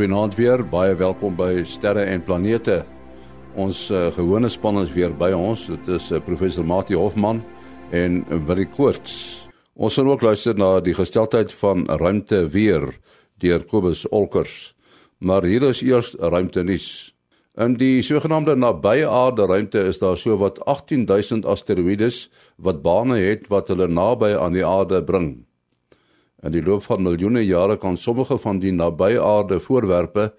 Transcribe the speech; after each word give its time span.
Goeienaand 0.00 0.32
weer, 0.38 0.62
baie 0.64 0.94
welkom 0.96 1.34
by 1.36 1.60
Sterre 1.68 2.06
en 2.08 2.22
Planete. 2.24 2.78
Ons 3.60 3.82
uh, 3.92 4.06
gewone 4.16 4.48
span 4.48 4.78
is 4.80 4.94
weer 4.94 5.12
by 5.12 5.28
ons. 5.36 5.66
Dit 5.68 5.90
is 5.92 6.06
uh, 6.08 6.22
professor 6.24 6.64
Mati 6.64 6.96
Hofman 6.96 7.42
en 7.92 8.22
Willie 8.48 8.64
Koorts. 8.72 9.18
Ons 9.76 9.98
gaan 10.00 10.08
ook 10.08 10.24
luister 10.24 10.56
na 10.56 10.70
die 10.80 10.94
gesteldheid 10.96 11.52
van 11.58 11.84
ruimte 12.00 12.46
weer 12.48 12.86
deur 13.44 13.66
Kobus 13.68 14.06
Olkers. 14.08 14.72
Maar 15.20 15.44
hier 15.44 15.68
is 15.68 15.84
eers 15.84 16.14
ruimte 16.16 16.64
nuus. 16.64 17.12
In 17.60 17.76
die 17.76 18.00
sogenaamde 18.00 18.56
nabye 18.56 19.04
aarde 19.04 19.50
ruimte 19.52 19.84
is 19.84 20.00
daar 20.00 20.16
so 20.16 20.40
wat 20.40 20.64
18000 20.64 21.44
asteroïdes 21.44 22.30
wat 22.56 22.80
bane 22.80 23.20
het 23.20 23.52
wat 23.52 23.68
hulle 23.68 23.92
naby 24.00 24.32
aan 24.32 24.56
die 24.56 24.64
aarde 24.64 25.04
bring. 25.04 25.34
In 26.42 26.52
die 26.52 26.62
loop 26.64 26.86
van 26.88 27.02
miljoene 27.04 27.42
jare 27.44 27.76
kan 27.76 27.96
sommige 27.96 28.38
van 28.38 28.58
die 28.58 28.72
nabye 28.72 29.20
aarde 29.22 29.60
voorwerpe 29.60 30.30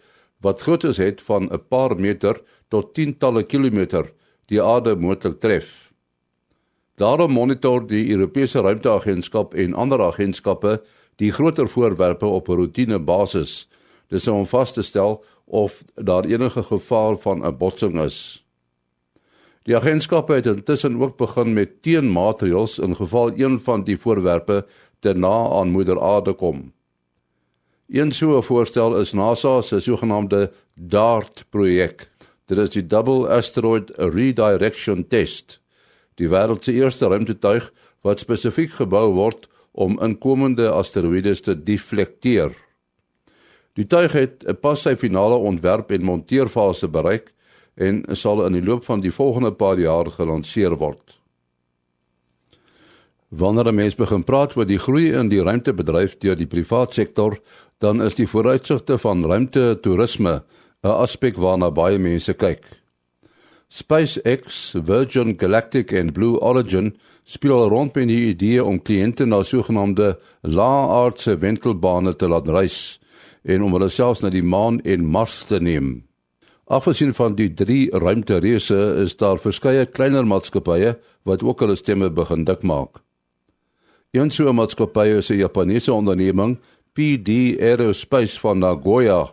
wat 0.42 0.62
groottes 0.62 0.98
het 0.98 1.22
van 1.22 1.50
'n 1.52 1.62
paar 1.70 1.96
meter 1.96 2.42
tot 2.70 2.94
tientalle 2.94 3.44
kilometer 3.44 4.12
die 4.46 4.62
aarde 4.62 4.96
moontlik 4.96 5.40
tref. 5.40 5.92
Daarom 6.96 7.32
monitor 7.32 7.88
die 7.88 8.10
Europese 8.10 8.62
Ruimteagentskap 8.62 9.54
en 9.54 9.74
ander 9.74 10.02
agentskappe 10.02 10.82
die 11.16 11.32
groter 11.32 11.70
voorwerpe 11.70 12.26
op 12.26 12.50
'n 12.50 12.56
roetine 12.56 13.00
basis. 13.00 13.68
Dis 14.08 14.28
om 14.28 14.46
vas 14.46 14.74
te 14.74 14.82
stel 14.82 15.24
of 15.46 15.84
daar 15.96 16.26
enige 16.26 16.64
gevaar 16.64 17.16
van 17.18 17.46
'n 17.46 17.58
botsing 17.58 18.00
is. 18.00 18.46
Die 19.64 19.76
agentskappe 19.76 20.34
het 20.34 20.46
intussen 20.46 21.02
ook 21.02 21.18
begin 21.18 21.54
met 21.54 21.82
teenmaatreëls 21.82 22.80
in 22.80 22.96
geval 22.96 23.32
een 23.38 23.60
van 23.60 23.84
die 23.84 23.98
voorwerpe 23.98 24.66
te 25.02 25.14
na 25.18 25.34
aan 25.58 25.74
moeder 25.74 26.00
aarde 26.02 26.34
kom. 26.34 26.72
Een 27.92 28.12
so 28.12 28.38
'n 28.38 28.44
voorstel 28.44 28.98
is 29.00 29.14
NASA 29.14 29.62
se 29.62 29.80
sogenaamde 29.80 30.52
DART 30.74 31.46
projek. 31.50 32.10
Dit 32.46 32.58
is 32.58 32.70
die 32.70 32.88
Double 32.88 33.28
Asteroid 33.28 33.92
Redirection 33.96 35.08
Test. 35.08 35.60
Die 36.16 36.30
wêreld 36.30 36.64
se 36.64 36.74
eerste 36.74 37.08
ruimtetuig 37.08 37.74
wat 38.02 38.20
spesifiek 38.20 38.72
gebou 38.72 39.14
word 39.14 39.48
om 39.72 40.00
inkomende 40.00 40.70
asteroïdes 40.72 41.42
te 41.42 41.56
deflekteer. 41.64 42.52
Die 43.74 43.88
tuig 43.88 44.12
het 44.12 44.44
pas 44.62 44.82
sy 44.82 44.96
finale 44.96 45.36
ontwerp 45.36 45.92
en 45.92 46.04
monteerfase 46.04 46.88
bereik 46.88 47.32
en 47.76 48.04
sal 48.16 48.46
in 48.46 48.54
die 48.60 48.64
loop 48.64 48.84
van 48.86 49.00
die 49.02 49.14
volgende 49.16 49.54
paar 49.54 49.80
jaar 49.80 50.12
gelanseer 50.12 50.76
word. 50.76 51.21
Wanneer 53.32 53.68
'n 53.68 53.76
mens 53.76 53.96
begin 53.96 54.24
praat 54.24 54.58
oor 54.58 54.66
die 54.66 54.80
groei 54.80 55.14
in 55.16 55.30
die 55.30 55.40
ruimtebedryf 55.40 56.18
deur 56.20 56.36
die 56.36 56.48
private 56.48 56.94
sektor, 56.94 57.40
dan 57.80 58.02
is 58.02 58.16
die 58.16 58.28
vooruitsigte 58.28 58.98
van 58.98 59.24
ruimtetoerisme 59.26 60.44
'n 60.84 60.88
aspek 60.88 61.38
waarna 61.38 61.72
baie 61.72 61.98
mense 61.98 62.34
kyk. 62.34 62.66
SpaceX, 63.70 64.76
Virgin 64.84 65.40
Galactic 65.40 65.92
en 65.92 66.12
Blue 66.12 66.40
Origin 66.42 66.98
speel 67.24 67.54
al 67.54 67.70
rond 67.70 67.96
met 67.96 68.08
die 68.08 68.28
idee 68.34 68.64
om 68.64 68.82
kliënte 68.82 69.26
na 69.26 69.44
sogenaamde 69.44 70.20
lae-aardse 70.42 71.38
wentelbane 71.38 72.16
te 72.16 72.28
laat 72.28 72.50
reis 72.50 73.00
en 73.44 73.62
om 73.62 73.72
hulle 73.72 73.90
selfs 73.90 74.22
na 74.22 74.30
die 74.30 74.44
maan 74.44 74.82
en 74.82 75.06
Mars 75.06 75.44
te 75.44 75.60
neem. 75.60 76.04
Afgesien 76.68 77.14
van 77.14 77.36
die 77.36 77.54
drie 77.54 77.90
ruimtereise 77.92 78.96
is 79.04 79.16
daar 79.16 79.40
verskeie 79.40 79.86
kleiner 79.86 80.28
maatskappye 80.28 80.98
wat 81.24 81.44
ook 81.44 81.60
hulle 81.60 81.76
stemme 81.76 82.10
begin 82.10 82.44
dik 82.44 82.64
maak. 82.64 83.00
Een 84.12 84.32
so 84.32 84.50
'n 84.50 84.56
maatskappy 84.56 85.08
is 85.08 85.30
'n 85.30 85.38
Japannese 85.38 85.94
onderneming, 85.94 86.60
PD 86.94 87.30
Aerospace 87.60 88.40
van 88.40 88.58
Nagoya, 88.58 89.32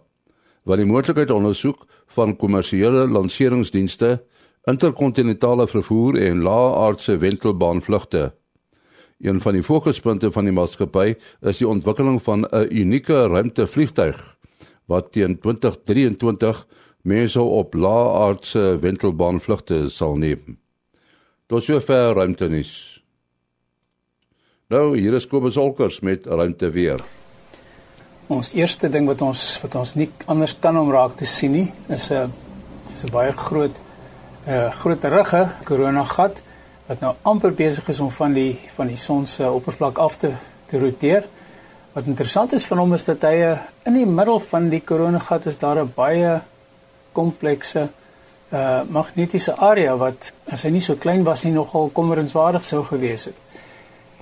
wat 0.62 0.76
die 0.76 0.86
moontlikheid 0.86 1.30
ondersoek 1.30 1.86
van 2.06 2.36
kommersiële 2.36 3.08
lanseringsdienste, 3.08 4.24
interkontinentale 4.64 5.68
vervoer 5.68 6.22
en 6.22 6.42
lae-aardse 6.42 7.16
wentelbaanvlugte. 7.16 8.34
Een 9.18 9.40
van 9.40 9.52
die 9.52 9.62
fokuspunte 9.62 10.32
van 10.32 10.44
die 10.44 10.52
maatskappy 10.52 11.14
is 11.40 11.58
die 11.58 11.68
ontwikkeling 11.68 12.22
van 12.22 12.46
'n 12.50 12.66
unieke 12.70 13.26
ruimtevliegtuig 13.26 14.38
wat 14.84 15.12
teen 15.12 15.38
2023 15.38 16.66
mense 17.02 17.40
op 17.40 17.74
lae-aardse 17.74 18.78
wentelbaanvlugte 18.80 19.90
sal 19.90 20.16
neem. 20.16 20.58
Tot 21.46 21.62
sover 21.62 22.14
ruimtenis. 22.14 22.97
Nou, 24.68 24.98
hier 25.00 25.14
is 25.16 25.24
Kobus 25.24 25.56
Olkers 25.56 26.02
met 26.04 26.26
ruimte 26.28 26.68
weer. 26.68 27.00
Ons 28.28 28.50
eerste 28.52 28.90
ding 28.92 29.06
wat 29.08 29.22
ons 29.24 29.44
wat 29.62 29.78
ons 29.80 29.94
nie 29.96 30.10
anders 30.28 30.52
kan 30.60 30.76
om 30.76 30.90
raak 30.92 31.14
te 31.16 31.24
sien 31.24 31.54
nie, 31.56 31.70
is 31.88 32.10
'n 32.12 32.28
is 32.92 33.04
'n 33.04 33.10
baie 33.10 33.32
groot 33.32 33.72
'n 33.72 34.50
uh, 34.50 34.70
groot 34.70 35.04
rugge 35.04 35.48
koronagat 35.64 36.42
wat 36.86 37.00
nou 37.00 37.14
amper 37.22 37.54
besig 37.54 37.88
is 37.88 38.00
om 38.00 38.10
van 38.10 38.34
die 38.34 38.58
van 38.76 38.86
die 38.88 38.96
son 38.96 39.26
se 39.26 39.50
oppervlak 39.50 39.98
af 39.98 40.18
te 40.18 40.32
te 40.66 40.78
roteer. 40.78 41.24
Wat 41.94 42.04
interessant 42.04 42.52
is 42.52 42.66
van 42.66 42.78
hom 42.78 42.92
is 42.92 43.04
dat 43.04 43.22
hy 43.22 43.56
in 43.86 43.94
die 43.94 44.06
middel 44.06 44.38
van 44.38 44.68
die 44.68 44.82
koronagat 44.82 45.46
is 45.46 45.58
daar 45.58 45.80
'n 45.80 45.92
baie 45.94 46.40
komplekse 47.12 47.88
uh 48.52 48.82
magnetiese 48.88 49.56
area 49.56 49.96
wat 49.96 50.32
as 50.52 50.62
hy 50.62 50.70
nie 50.70 50.80
so 50.80 50.94
klein 50.94 51.24
was 51.24 51.44
nie 51.44 51.52
nogal 51.52 51.88
kommerenswaardig 51.88 52.64
sou 52.64 52.84
gewees 52.84 53.24
het. 53.24 53.34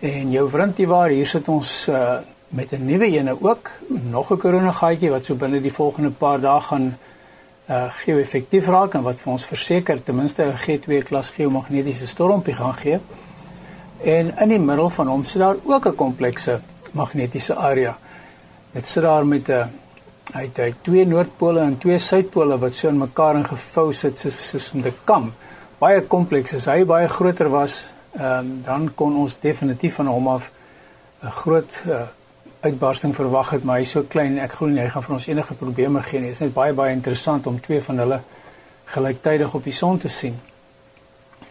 En 0.01 0.31
jou 0.31 0.45
vriendie 0.53 0.87
waar 0.87 1.09
hier 1.09 1.27
sit 1.27 1.49
ons 1.49 1.89
uh, 1.89 2.19
met 2.49 2.73
'n 2.73 2.85
nuwe 2.85 3.07
ene 3.07 3.37
ook, 3.41 3.71
nog 3.89 4.31
'n 4.31 4.37
koronagaatjie 4.37 5.11
wat 5.11 5.25
so 5.25 5.35
binne 5.35 5.61
die 5.61 5.73
volgende 5.73 6.11
paar 6.11 6.41
dae 6.41 6.61
gaan 6.61 6.99
uh 7.69 7.91
geo-effektief 7.91 8.67
raak 8.67 8.95
en 8.95 9.03
wat 9.03 9.21
vir 9.21 9.33
ons 9.33 9.47
verseker 9.47 10.03
ten 10.03 10.17
minste 10.17 10.45
'n 10.45 10.53
G2 10.53 11.03
klas 11.03 11.31
geomagnetiese 11.31 12.07
stormpie 12.07 12.55
gaan 12.55 12.75
gee. 12.75 13.01
En 14.05 14.39
in 14.39 14.49
die 14.49 14.59
middel 14.59 14.91
van 14.91 15.07
hom 15.07 15.25
sit 15.25 15.41
daar 15.41 15.57
ook 15.65 15.87
'n 15.87 15.95
komplekse 15.95 16.61
magnetiese 16.93 17.55
area. 17.55 17.99
Dit 18.73 18.87
sit 18.87 19.03
daar 19.03 19.27
met 19.27 19.49
'n 19.49 19.71
hy 20.35 20.43
het, 20.43 20.57
hy 20.57 20.75
twee 20.83 21.07
noordpole 21.07 21.61
en 21.61 21.79
twee 21.79 21.99
suidpole 21.99 22.59
wat 22.59 22.75
so 22.75 22.89
in 22.89 22.99
mekaar 22.99 23.37
ingevou 23.37 23.93
sit 23.93 24.19
soos 24.19 24.49
soos 24.49 24.73
'n 24.75 24.85
kam. 25.05 25.33
Baie 25.79 26.01
kompleks. 26.03 26.55
As 26.55 26.65
hy 26.65 26.85
baie 26.85 27.09
groter 27.09 27.51
was, 27.51 27.96
ehm 28.17 28.39
um, 28.39 28.63
dan 28.65 28.95
kon 28.95 29.17
ons 29.17 29.39
definitief 29.41 29.95
van 29.95 30.07
hom 30.07 30.29
af 30.29 30.51
'n 31.23 31.31
groot 31.31 31.83
uh, 31.87 32.01
uitbarsting 32.61 33.15
verwag 33.15 33.51
het, 33.51 33.65
maar 33.65 33.77
hy's 33.77 33.91
so 33.91 34.03
klein, 34.03 34.39
ek 34.39 34.53
glo 34.53 34.69
nie 34.69 34.81
hy 34.81 34.89
gaan 34.89 35.03
vir 35.03 35.15
ons 35.15 35.27
enige 35.27 35.55
probleme 35.55 36.03
gee 36.03 36.21
nie. 36.21 36.33
Dit 36.33 36.37
is 36.37 36.41
net 36.41 36.55
baie 36.55 36.73
baie 36.73 36.93
interessant 36.93 37.47
om 37.47 37.61
twee 37.61 37.83
van 37.83 37.99
hulle 37.99 38.21
gelyktydig 38.85 39.55
op 39.55 39.65
die 39.65 39.73
son 39.73 39.99
te 39.99 40.09
sien. 40.09 40.41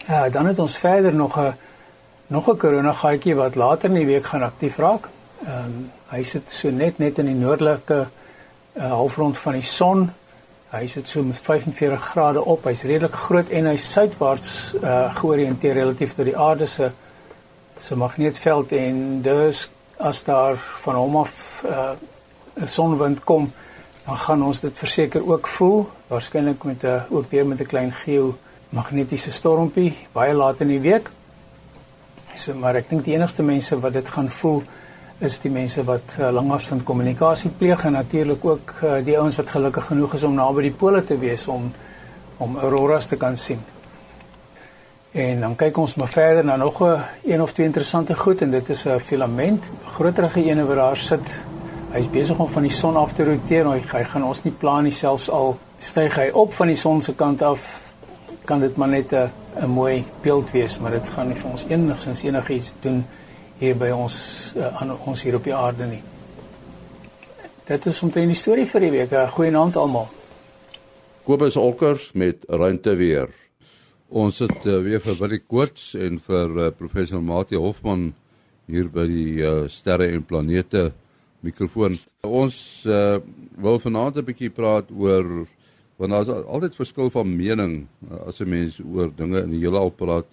Ja, 0.08 0.26
uh, 0.26 0.32
dan 0.34 0.46
het 0.46 0.60
ons 0.60 0.78
verder 0.78 1.14
nog 1.14 1.38
'n 1.40 1.54
nog 2.28 2.50
'n 2.50 2.58
koronagaatjie 2.58 3.36
wat 3.36 3.56
later 3.56 3.90
in 3.90 3.96
die 3.96 4.06
week 4.06 4.26
gaan 4.26 4.44
aktief 4.44 4.78
raak. 4.78 5.10
Ehm 5.46 5.66
um, 5.66 5.92
hy 6.10 6.24
sit 6.24 6.52
so 6.52 6.70
net 6.70 6.98
net 6.98 7.18
in 7.20 7.26
die 7.26 7.36
noordelike 7.36 8.08
uh, 8.74 8.90
halfrond 8.90 9.38
van 9.38 9.54
die 9.54 9.62
son 9.62 10.12
Hy 10.74 10.88
sit 10.90 11.08
so 11.08 11.22
met 11.24 11.38
45 11.40 12.02
grade 12.02 12.42
op. 12.42 12.64
Hy's 12.66 12.84
redelik 12.90 13.14
groot 13.14 13.50
en 13.54 13.68
hy's 13.70 13.86
suidwaarts 13.94 14.50
uh 14.82 15.14
georiënteer 15.20 15.78
relatief 15.78 16.16
tot 16.18 16.26
die 16.26 16.38
aarde 16.38 16.66
se 16.66 16.90
se 17.78 17.96
magnetveld 17.96 18.72
en 18.72 19.22
dus 19.22 19.70
as 19.98 20.24
daar 20.24 20.58
van 20.82 20.96
hom 20.96 21.18
af 21.22 21.64
uh 21.70 21.94
'n 22.56 22.68
sonwind 22.68 23.24
kom, 23.24 23.52
dan 24.06 24.18
gaan 24.18 24.44
ons 24.44 24.60
dit 24.60 24.78
verseker 24.78 25.28
ook 25.28 25.48
voel, 25.48 25.90
waarskynlik 26.08 26.64
met 26.64 26.84
'n 26.84 27.04
ook 27.10 27.30
weer 27.30 27.46
met 27.46 27.60
'n 27.60 27.66
klein 27.66 27.92
geomagnetiese 27.92 29.32
stormpie 29.32 29.94
baie 30.12 30.34
laat 30.34 30.60
in 30.60 30.68
die 30.68 30.80
week. 30.80 31.12
So 32.34 32.54
maar 32.54 32.76
ek 32.76 32.90
dink 32.90 33.04
die 33.04 33.14
enigste 33.14 33.44
mense 33.44 33.80
wat 33.80 33.94
dit 33.94 34.10
gaan 34.10 34.30
voel 34.30 34.64
is 35.24 35.38
die 35.40 35.52
mense 35.52 35.84
wat 35.88 36.18
uh, 36.20 36.30
langafstand 36.36 36.84
kommunikasie 36.84 37.50
pleeg 37.56 37.86
en 37.88 37.96
natuurlik 37.96 38.44
ook 38.46 38.74
uh, 38.84 38.98
die 39.06 39.16
ouens 39.16 39.38
wat 39.40 39.54
gelukkig 39.56 39.86
genoeg 39.88 40.14
is 40.18 40.26
om 40.28 40.36
naby 40.36 40.66
die 40.68 40.76
pole 40.76 41.04
te 41.04 41.18
wees 41.20 41.48
om 41.48 41.72
om 42.44 42.58
auroras 42.60 43.08
te 43.08 43.16
kan 43.16 43.38
sien. 43.40 43.62
En 45.16 45.40
dan 45.40 45.54
kyk 45.56 45.78
ons 45.80 45.94
maar 45.96 46.12
verder 46.12 46.44
na 46.44 46.58
nog 46.60 46.82
'n 46.84 47.00
een 47.24 47.42
of 47.42 47.54
twee 47.54 47.66
interessante 47.66 48.16
goed 48.16 48.42
en 48.42 48.52
dit 48.52 48.70
is 48.70 48.86
'n 48.86 49.00
filament, 49.00 49.70
groterige 49.86 50.44
ene 50.44 50.66
wat 50.66 50.76
daar 50.76 50.98
sit. 50.98 51.44
Hy's 51.92 52.10
besig 52.10 52.38
om 52.38 52.48
van 52.48 52.62
die 52.62 52.72
son 52.72 52.96
af 52.96 53.14
te 53.14 53.24
roteer. 53.24 53.72
Hy, 53.72 53.82
hy 53.92 54.04
gaan 54.04 54.24
ons 54.24 54.44
nie 54.44 54.54
plan 54.54 54.84
nie 54.84 54.92
selfs 54.92 55.30
al 55.30 55.58
styg 55.78 56.16
hy 56.16 56.30
op 56.34 56.54
van 56.54 56.68
die 56.68 56.76
son 56.76 57.02
se 57.02 57.14
kant 57.14 57.42
af 57.42 57.82
kan 58.46 58.60
dit 58.60 58.76
maar 58.76 58.88
net 58.90 59.14
'n 59.14 59.32
'n 59.62 59.70
mooi 59.70 60.04
beeld 60.22 60.52
wees, 60.52 60.80
maar 60.80 60.92
dit 60.92 61.08
gaan 61.08 61.28
nie 61.28 61.36
vir 61.36 61.52
ons 61.52 61.66
enigsins 61.70 62.24
enigiets 62.24 62.74
doen 62.82 62.96
nie 62.96 63.25
hier 63.60 63.78
by 63.80 63.90
ons 63.96 64.18
uh, 64.58 64.82
aan 64.82 64.92
ons 64.98 65.24
hier 65.24 65.38
op 65.38 65.44
die 65.44 65.56
aarde 65.56 65.88
nie. 65.88 66.02
Dit 67.66 67.86
is 67.90 68.02
omtrent 68.06 68.30
die 68.30 68.38
storie 68.38 68.68
vir 68.70 68.86
die 68.86 68.92
week. 68.94 69.16
Goeienaand 69.34 69.78
almal. 69.82 70.10
Kobus 71.26 71.56
Olkers 71.58 72.12
met 72.14 72.44
ruimte 72.46 72.94
weer. 73.00 73.32
Ons 74.14 74.44
het 74.44 74.68
uh, 74.70 74.78
weer 74.86 75.02
vir 75.02 75.18
Willie 75.18 75.42
Koorts 75.42 75.96
en 75.98 76.20
vir 76.22 76.60
uh, 76.60 76.68
professor 76.78 77.24
Mati 77.26 77.58
Hofman 77.58 78.12
hier 78.70 78.92
by 78.94 79.08
die 79.10 79.42
uh, 79.42 79.66
sterre 79.72 80.12
en 80.14 80.22
planete 80.22 80.92
mikrofoon. 81.46 81.98
Ons 82.22 82.86
uh, 82.86 83.18
wil 83.58 83.82
vanaand 83.82 84.22
'n 84.22 84.28
bietjie 84.30 84.54
praat 84.54 84.94
oor 84.94 85.48
want 85.98 86.12
daar's 86.12 86.30
altyd 86.30 86.76
verskil 86.76 87.10
van 87.10 87.36
mening 87.36 87.88
as 88.28 88.42
'n 88.42 88.50
mens 88.50 88.80
oor 88.80 89.10
dinge 89.10 89.42
in 89.42 89.50
die 89.50 89.64
heelal 89.66 89.90
praat. 89.90 90.28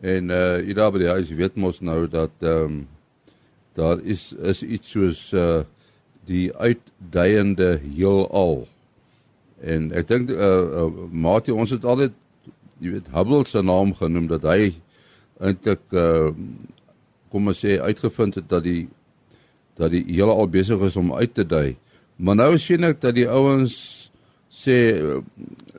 En 0.00 0.28
uh 0.28 0.56
hier 0.60 0.74
daar 0.74 0.92
by 0.92 1.00
die 1.00 1.08
huis 1.08 1.32
weet 1.32 1.56
mos 1.56 1.80
nou 1.80 2.04
dat 2.08 2.32
ehm 2.44 2.64
um, 2.64 2.88
daar 3.76 4.00
is 4.00 4.32
is 4.32 4.62
iets 4.62 4.90
soos 4.90 5.32
uh 5.32 5.62
die 6.26 6.50
uitdeiende 6.56 7.78
heelal. 7.94 8.66
En 9.60 9.92
ek 9.92 10.08
dink 10.08 10.30
uh, 10.30 10.36
uh 10.82 10.90
Mati 11.10 11.52
ons 11.52 11.70
het 11.70 11.84
altyd 11.84 12.12
jy 12.78 12.92
weet 12.98 13.12
Hubble 13.14 13.46
se 13.46 13.62
naam 13.62 13.94
genoem 13.94 14.26
dat 14.28 14.44
hy 14.44 14.74
eintlik 15.40 15.84
uh 15.92 16.28
kom 17.32 17.48
ons 17.48 17.64
sê 17.64 17.78
uitgevind 17.80 18.36
het 18.40 18.48
dat 18.48 18.64
die 18.64 18.88
dat 19.76 19.92
die 19.92 20.04
heelal 20.08 20.48
besig 20.48 20.80
is 20.80 20.96
om 20.96 21.12
uit 21.12 21.34
te 21.34 21.44
dui. 21.44 21.76
Maar 22.16 22.36
nou 22.36 22.52
sien 22.58 22.84
ek 22.84 23.00
dat 23.00 23.16
die 23.16 23.28
ouens 23.28 23.74
sê 24.52 24.76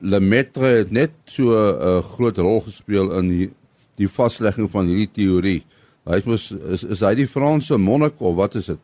Lemaitre 0.02 0.74
het 0.84 0.92
net 0.92 1.14
so 1.26 1.54
'n 1.54 1.78
uh, 1.82 2.02
groot 2.14 2.38
rol 2.38 2.62
gespeel 2.62 3.14
in 3.18 3.28
die 3.28 3.50
die 3.98 4.10
vaslegging 4.10 4.70
van 4.72 4.90
hierdie 4.90 5.12
teorie. 5.14 5.62
Hy 6.08 6.22
is 6.34 6.52
is 6.76 6.84
is 6.84 7.04
hy 7.04 7.14
die 7.20 7.28
Franse 7.28 7.78
monnik 7.78 8.22
of 8.22 8.38
wat 8.40 8.56
is 8.56 8.70
dit? 8.72 8.84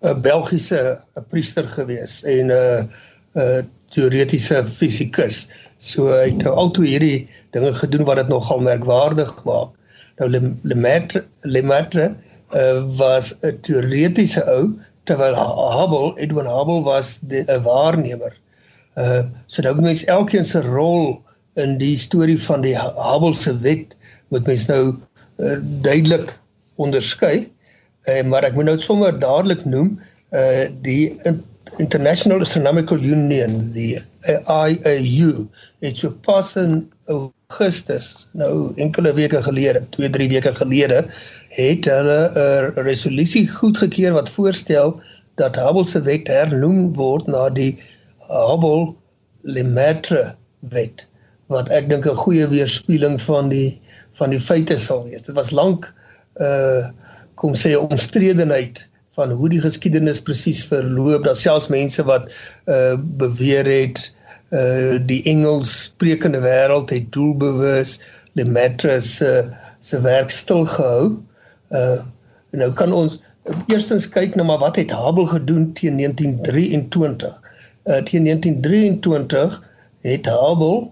'n 0.00 0.20
Belgiese 0.24 1.00
priester 1.28 1.68
gewees 1.68 2.22
en 2.24 2.52
'n 2.52 2.88
'n 3.36 3.68
teoretiese 3.90 4.62
fisikus. 4.66 5.48
So 5.78 6.08
hy 6.12 6.30
het 6.30 6.42
nou 6.44 6.54
altoe 6.54 6.86
hierdie 6.86 7.28
dinge 7.56 7.72
gedoen 7.74 8.06
wat 8.08 8.20
dit 8.20 8.28
nogal 8.28 8.60
merkwaardig 8.64 9.32
maak. 9.44 9.74
Nou 10.20 10.28
Lemaitre 10.62 11.24
Lemaitre 11.42 12.14
uh, 12.54 12.82
was 12.96 13.34
'n 13.42 13.58
teoretiese 13.66 14.44
ou 14.46 14.76
terwyl 15.04 15.36
Hubble 15.36 16.14
Edwin 16.16 16.46
Hubble 16.46 16.82
was 16.82 17.20
'n 17.28 17.62
waarnemer. 17.64 18.32
Uh 18.96 19.22
so 19.46 19.62
nou 19.62 19.74
mens 19.80 20.04
elkeen 20.04 20.44
se 20.44 20.60
rol 20.62 21.22
in 21.54 21.78
die 21.78 21.96
storie 21.96 22.40
van 22.40 22.60
die 22.60 22.76
Hubble 22.78 23.34
se 23.34 23.58
wet 23.58 23.96
moet 24.30 24.46
mens 24.46 24.66
nou 24.70 24.82
uh, 25.38 25.56
duidelik 25.84 26.32
onderskei. 26.80 27.48
Uh, 28.08 28.22
maar 28.30 28.46
ek 28.48 28.56
moet 28.56 28.70
nou 28.70 28.78
sommer 28.80 29.14
dadelik 29.18 29.64
noem 29.68 29.98
uh 30.30 30.66
die 30.86 31.18
International 31.78 32.40
Astronomical 32.40 32.98
Union, 32.98 33.70
die 33.74 33.98
IAU, 34.48 35.46
het 35.84 35.98
so 35.98 36.10
pas 36.26 36.56
in 36.58 36.82
Augustus, 37.06 38.30
nou 38.32 38.72
enkele 38.82 39.12
weke 39.14 39.42
gelede, 39.42 39.82
2, 39.94 40.10
3 40.16 40.28
weke 40.32 40.54
gelede, 40.54 41.04
het 41.54 41.86
hulle 41.90 42.18
'n 42.34 42.82
resolusie 42.86 43.46
goedgekeur 43.48 44.12
wat 44.12 44.30
voorstel 44.30 45.00
dat 45.34 45.56
Hubble 45.56 45.84
se 45.84 46.02
wet 46.02 46.28
hernoem 46.28 46.94
word 46.94 47.26
na 47.26 47.48
die 47.50 47.76
Hubble 48.28 48.94
Lemaitre 49.42 50.34
wet 50.74 51.06
wat 51.50 51.68
ek 51.68 51.88
dink 51.88 52.06
'n 52.06 52.22
goeie 52.24 52.46
weerspieëling 52.48 53.20
van 53.20 53.48
die 53.48 53.80
van 54.20 54.34
die 54.34 54.40
feite 54.40 54.76
sal 54.78 55.06
wees. 55.08 55.24
Dit 55.26 55.36
was 55.38 55.54
lank 55.54 55.88
uh 56.40 56.88
kom 57.40 57.54
sê 57.56 57.72
omstredenheid 57.78 58.82
van 59.16 59.30
hoe 59.32 59.48
die 59.48 59.60
geskiedenis 59.60 60.20
presies 60.20 60.60
verloop. 60.68 61.24
Daar 61.24 61.38
selfs 61.38 61.70
mense 61.72 62.04
wat 62.04 62.28
uh 62.68 62.96
beweer 63.22 63.68
het 63.68 64.02
uh 64.52 64.98
die 65.08 65.22
Engels 65.30 65.72
sprekende 65.88 66.42
wêreld 66.44 66.92
het 66.92 67.08
doelbewus 67.16 67.98
Lemaitre 68.38 69.00
se 69.00 69.48
se 69.80 70.00
werk 70.04 70.30
stil 70.30 70.66
gehou. 70.68 71.16
Uh 71.72 72.00
nou 72.52 72.72
kan 72.76 72.92
ons 72.92 73.20
eerstens 73.72 74.08
kyk 74.08 74.36
na 74.36 74.44
maar 74.44 74.60
wat 74.60 74.76
het 74.76 74.92
Hubble 74.92 75.26
gedoen 75.26 75.72
teen 75.72 75.96
1923? 75.96 77.34
Uh 77.88 78.02
teen 78.04 78.28
1923 78.28 79.60
het 80.04 80.26
Hubble 80.26 80.90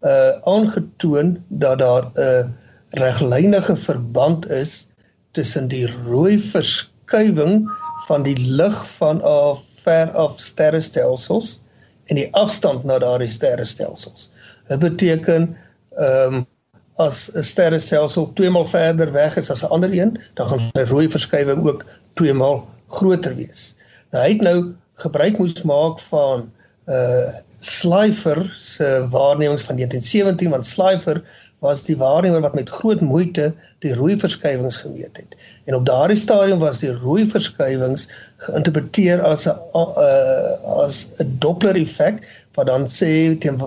uh 0.00 0.32
aangetoon 0.48 1.36
dat 1.48 1.78
daar 1.78 2.08
'n 2.14 2.20
uh, 2.20 2.59
reglynige 2.90 3.76
verband 3.76 4.48
is 4.50 4.88
tussen 5.30 5.68
die 5.68 5.86
rooi 6.06 6.38
verskuiwing 6.38 7.70
van 8.06 8.22
die 8.22 8.38
lig 8.38 8.78
van 8.96 9.22
'n 9.22 9.58
ver 9.82 10.10
af 10.10 10.40
sterrestelsels 10.40 11.60
en 12.06 12.16
die 12.16 12.28
afstand 12.34 12.84
na 12.84 12.98
daardie 12.98 13.28
sterrestelsels. 13.28 14.30
Dit 14.68 14.78
beteken 14.78 15.56
ehm 15.90 16.34
um, 16.34 16.46
as 17.00 17.30
'n 17.34 17.42
sterrestelsel 17.42 18.32
2 18.32 18.50
maal 18.50 18.64
verder 18.64 19.12
weg 19.12 19.36
is 19.36 19.50
as 19.50 19.62
'n 19.62 19.70
ander 19.70 19.92
een, 19.92 20.20
dan 20.34 20.48
gaan 20.48 20.60
sy 20.60 20.82
rooi 20.82 21.08
verskuiwing 21.10 21.66
ook 21.66 21.84
2 22.14 22.32
maal 22.34 22.68
groter 22.86 23.36
wees. 23.36 23.76
Nou 24.10 24.24
hy 24.24 24.32
het 24.32 24.42
nou 24.42 24.74
gebruik 24.94 25.38
moes 25.38 25.62
maak 25.62 26.00
van 26.00 26.50
uh 26.86 27.28
Slifer 27.62 28.52
se 28.56 29.06
waarnemings 29.10 29.62
van 29.62 29.76
1917 29.76 30.50
want 30.50 30.66
Slifer 30.66 31.22
was 31.60 31.82
die 31.84 31.96
waarnemer 32.00 32.40
wat 32.40 32.54
met 32.56 32.72
groot 32.72 33.00
moeite 33.04 33.50
die 33.84 33.94
rooi 33.94 34.16
verskuiwings 34.18 34.76
gemeet 34.80 35.16
het. 35.20 35.36
En 35.68 35.74
op 35.74 35.86
daardie 35.86 36.16
stadium 36.16 36.58
was 36.58 36.80
die 36.80 36.92
rooi 37.02 37.26
verskuiwings 37.28 38.08
geïnterpreteer 38.46 39.20
as 39.20 39.46
'n 39.46 39.56
uh, 39.76 40.80
as 40.84 41.10
'n 41.20 41.36
Doppler 41.38 41.76
effek 41.76 42.24
wat 42.54 42.66
dan 42.66 42.86
sê 42.88 43.36
teen 43.38 43.60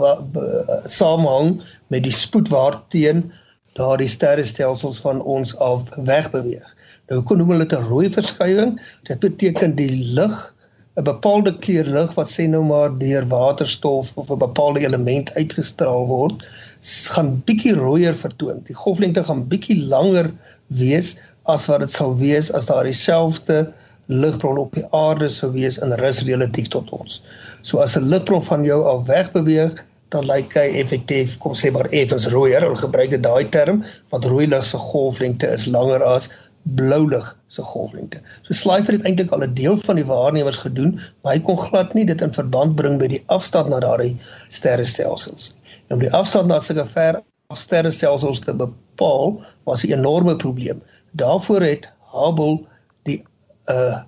samehang 0.85 1.61
met 1.87 2.03
die 2.03 2.17
spoed 2.23 2.49
waarteen 2.49 3.31
daardie 3.73 4.07
sterrestelsels 4.07 4.99
van 5.01 5.21
ons 5.21 5.57
af 5.57 5.89
wegbeweeg. 5.95 6.75
Nou 7.09 7.21
kon 7.21 7.39
hulle 7.39 7.65
dit 7.65 7.77
'n 7.77 7.89
rooi 7.89 8.09
verskuiwing. 8.09 8.81
Dit 9.03 9.19
beteken 9.19 9.75
die 9.75 9.93
lig 10.17 10.55
'n 10.97 11.03
bepaalde 11.03 11.57
kleur 11.57 11.85
lig 11.85 12.11
wat 12.13 12.29
sê 12.29 12.43
nou 12.49 12.63
maar 12.63 12.91
deur 12.97 13.25
waterstof 13.27 14.11
of 14.17 14.29
'n 14.29 14.37
bepaalde 14.37 14.79
element 14.79 15.33
uitgestraal 15.33 16.05
word, 16.07 16.45
gaan 16.83 17.35
bietjie 17.47 17.75
rooier 17.77 18.15
vertoon. 18.15 18.59
Die 18.67 18.75
golflengte 18.75 19.23
gaan 19.23 19.45
bietjie 19.47 19.77
langer 19.87 20.31
wees 20.67 21.15
as 21.51 21.67
wat 21.71 21.83
dit 21.83 21.91
sou 21.91 22.11
wees 22.19 22.51
as 22.51 22.67
daar 22.67 22.87
dieselfde 22.87 23.65
ligbron 24.11 24.59
op 24.59 24.75
die 24.75 24.85
aarde 24.91 25.29
sou 25.31 25.51
wees 25.53 25.79
in 25.79 25.95
rus 26.01 26.21
relatief 26.27 26.67
tot 26.75 26.91
ons. 26.91 27.21
So 27.61 27.79
as 27.79 27.95
'n 27.97 28.09
ligbron 28.11 28.43
van 28.43 28.63
jou 28.67 28.83
af 28.83 29.07
weg 29.07 29.31
beweeg, 29.31 29.75
dan 30.09 30.25
lyk 30.25 30.53
hy 30.53 30.67
effektief, 30.77 31.37
kom 31.41 31.55
sê 31.57 31.71
maar 31.71 31.89
effens 31.89 32.27
rooier. 32.27 32.61
Hulle 32.61 32.77
gebruik 32.77 33.09
dit 33.09 33.23
daai 33.23 33.49
term 33.49 33.83
want 34.09 34.25
rooi 34.25 34.45
lig 34.47 34.65
se 34.65 34.77
golflengte 34.77 35.47
is 35.47 35.65
langer 35.65 36.03
as 36.03 36.29
blou 36.63 37.07
lig 37.09 37.27
se 37.47 37.61
golflengte. 37.61 38.21
So 38.41 38.55
Slifer 38.55 38.95
het 38.95 39.03
eintlik 39.03 39.31
al 39.31 39.43
'n 39.43 39.53
deel 39.53 39.77
van 39.77 39.95
die 39.95 40.05
waarnemers 40.05 40.57
gedoen, 40.57 40.99
maar 41.21 41.33
hy 41.33 41.39
kon 41.39 41.59
glad 41.59 41.93
nie 41.93 42.05
dit 42.05 42.21
in 42.21 42.33
verband 42.33 42.75
bring 42.75 42.97
met 42.99 43.09
die 43.09 43.23
afstand 43.27 43.69
na 43.69 43.79
daardie 43.79 44.17
sterrestelsels 44.47 45.53
nie. 45.53 45.61
En 45.87 45.95
om 45.95 45.99
die 45.99 46.11
afstand 46.11 46.47
na 46.47 46.59
sulke 46.59 46.85
ver 46.85 47.21
sterrestelsels 47.53 48.39
te 48.39 48.53
bepaal, 48.53 49.41
was 49.63 49.83
'n 49.83 49.91
enorme 49.91 50.35
probleem. 50.35 50.81
Daarvoor 51.11 51.61
het 51.61 51.89
Hubble 52.11 52.65
die 53.03 53.23
uh 53.69 54.01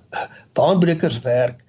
baanbrekerswerk 0.54 1.64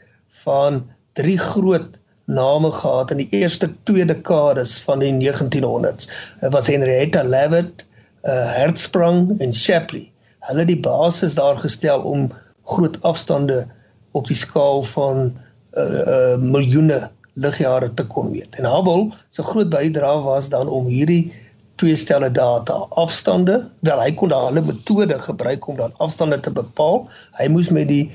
van 0.44 0.86
drie 1.12 1.38
groot 1.38 1.98
name 2.24 2.72
gehad 2.72 3.10
in 3.10 3.16
die 3.16 3.30
eerste 3.30 3.74
twee 3.82 4.04
dekades 4.04 4.80
van 4.80 4.98
die 4.98 5.12
1900s. 5.12 6.06
Dit 6.40 6.52
was 6.52 6.66
Henrietta 6.66 7.22
Leavitt, 7.22 7.86
uh 8.22 8.54
Hertzsprung 8.54 9.40
en 9.40 9.54
Shapley 9.54 10.12
hulle 10.48 10.66
die 10.68 10.80
basis 10.80 11.36
daar 11.38 11.58
gestel 11.58 12.04
om 12.06 12.28
groot 12.70 12.98
afstande 13.02 13.64
op 14.18 14.26
die 14.30 14.38
skaal 14.38 14.82
van 14.94 15.30
uh, 15.76 15.82
uh 15.82 16.36
miljoene 16.40 17.06
ligjare 17.36 17.90
te 17.94 18.06
kon 18.06 18.30
meet. 18.32 18.54
En 18.56 18.64
Hubble 18.64 19.10
se 19.30 19.42
groot 19.42 19.68
bydrae 19.70 20.22
was 20.24 20.48
dan 20.48 20.68
om 20.68 20.86
hierdie 20.88 21.32
twee 21.76 21.96
stelle 21.96 22.30
data 22.32 22.86
afstande, 22.96 23.58
wel 23.84 24.00
hy 24.00 24.12
kon 24.16 24.32
daai 24.32 24.62
metode 24.64 25.18
gebruik 25.20 25.66
om 25.68 25.76
dan 25.76 25.92
afstande 26.00 26.40
te 26.40 26.50
bepaal. 26.50 27.04
Hy 27.36 27.50
moes 27.52 27.68
met 27.68 27.90
die 27.92 28.06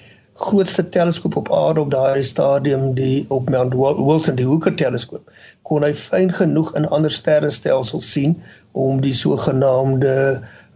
grootste 0.42 0.90
teleskoop 0.90 1.36
op 1.36 1.52
aarde 1.54 1.82
op 1.82 1.92
daardie 1.92 2.26
stadium 2.26 2.94
die 2.98 3.26
op 3.30 3.50
Mount 3.50 3.76
Wilson 3.78 4.36
die 4.40 4.48
Hooker 4.48 4.74
teleskoop 4.76 5.30
kon 5.68 5.84
hy 5.86 5.92
fyn 5.94 6.32
genoeg 6.34 6.72
in 6.80 6.88
ander 6.90 7.12
sterrestelsels 7.12 8.08
sien 8.16 8.38
om 8.72 9.02
die 9.06 9.14
sogenaamde 9.14 10.14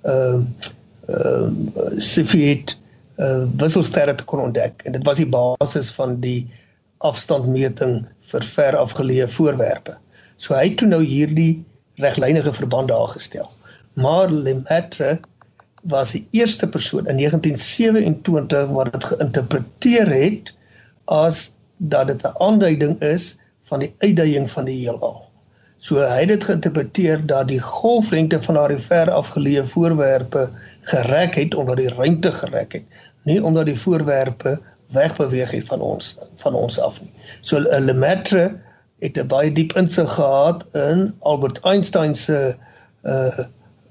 uh 0.05 0.15
ehm 0.15 0.49
uh, 1.09 1.47
Cepheid 1.97 2.77
uh, 3.17 3.45
wisselsterre 3.61 4.15
te 4.15 4.25
kon 4.25 4.43
ontdek 4.47 4.81
en 4.85 4.95
dit 4.97 5.05
was 5.07 5.21
die 5.21 5.29
basis 5.29 5.91
van 5.95 6.19
die 6.23 6.47
afstandmeting 7.05 8.05
vir 8.31 8.43
ver 8.55 8.77
afgeleë 8.79 9.27
voorwerpe. 9.35 9.97
So 10.37 10.55
hy 10.55 10.69
het 10.69 10.77
toe 10.81 10.89
nou 10.89 11.03
hierdie 11.03 11.63
reglynige 12.01 12.53
verband 12.53 12.91
daar 12.91 13.07
gestel. 13.13 13.47
Maar 13.95 14.31
Lemaitre 14.31 15.19
was 15.81 16.11
die 16.11 16.25
eerste 16.31 16.67
persoon 16.67 17.07
in 17.07 17.17
1927 17.17 18.71
wat 18.75 18.91
dit 18.91 19.03
geïnterpreteer 19.03 20.09
het 20.11 20.53
as 21.05 21.51
dat 21.77 22.07
dit 22.07 22.23
'n 22.23 22.35
aanduiding 22.43 23.01
is 23.01 23.37
van 23.63 23.79
die 23.79 23.93
uitdaging 23.99 24.49
van 24.49 24.65
die 24.65 24.79
heelal. 24.79 25.23
So 25.77 25.99
hy 25.99 26.19
het 26.23 26.27
dit 26.27 26.43
geïnterpreteer 26.43 27.25
dat 27.25 27.47
die 27.47 27.61
golflengte 27.61 28.41
van 28.43 28.55
daardie 28.55 28.81
ver 28.81 29.11
afgeleë 29.11 29.65
voorwerpe 29.69 30.49
gereg 30.91 31.35
het 31.35 31.55
omdat 31.55 31.77
die 31.77 31.93
ruimte 31.93 32.31
gereg 32.31 32.77
het, 32.77 32.83
nie 33.23 33.43
omdat 33.43 33.65
die 33.65 33.79
voorwerpe 33.79 34.59
wegbeweeg 34.93 35.51
het 35.51 35.65
van 35.65 35.81
ons 35.81 36.15
van 36.41 36.53
ons 36.53 36.79
af 36.79 37.01
nie. 37.01 37.11
So 37.41 37.59
Lemaitre 37.59 38.53
het 38.99 39.17
'n 39.17 39.27
baie 39.27 39.51
diep 39.51 39.73
insig 39.75 40.13
gehad 40.13 40.65
in 40.73 41.15
Albert 41.19 41.59
Einstein 41.63 42.15
se 42.15 42.55
uh 43.03 43.45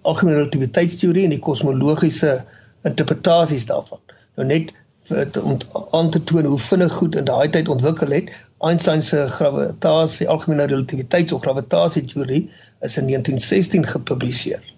algemene 0.05 0.37
relativiteitsteorie 0.37 1.25
en 1.25 1.31
die 1.31 1.39
kosmologiese 1.39 2.45
interpretasies 2.83 3.67
daarvan. 3.67 4.01
Nou 4.37 4.49
net 4.49 4.73
om 5.43 5.59
aan 5.91 6.11
te 6.11 6.25
toon 6.25 6.45
hoe 6.45 6.59
vinnig 6.59 6.93
goed 6.93 7.17
in 7.17 7.25
daai 7.25 7.49
tyd 7.51 7.69
ontwikkel 7.69 8.11
het, 8.11 8.31
Einstein 8.65 9.03
se 9.03 9.27
gravitasie 9.29 10.29
algemene 10.29 10.67
relativiteits 10.67 11.33
of 11.33 11.41
gravitasieteorie 11.41 12.51
is 12.81 12.97
in 12.97 13.07
1916 13.07 13.87
gepubliseer. 13.87 14.74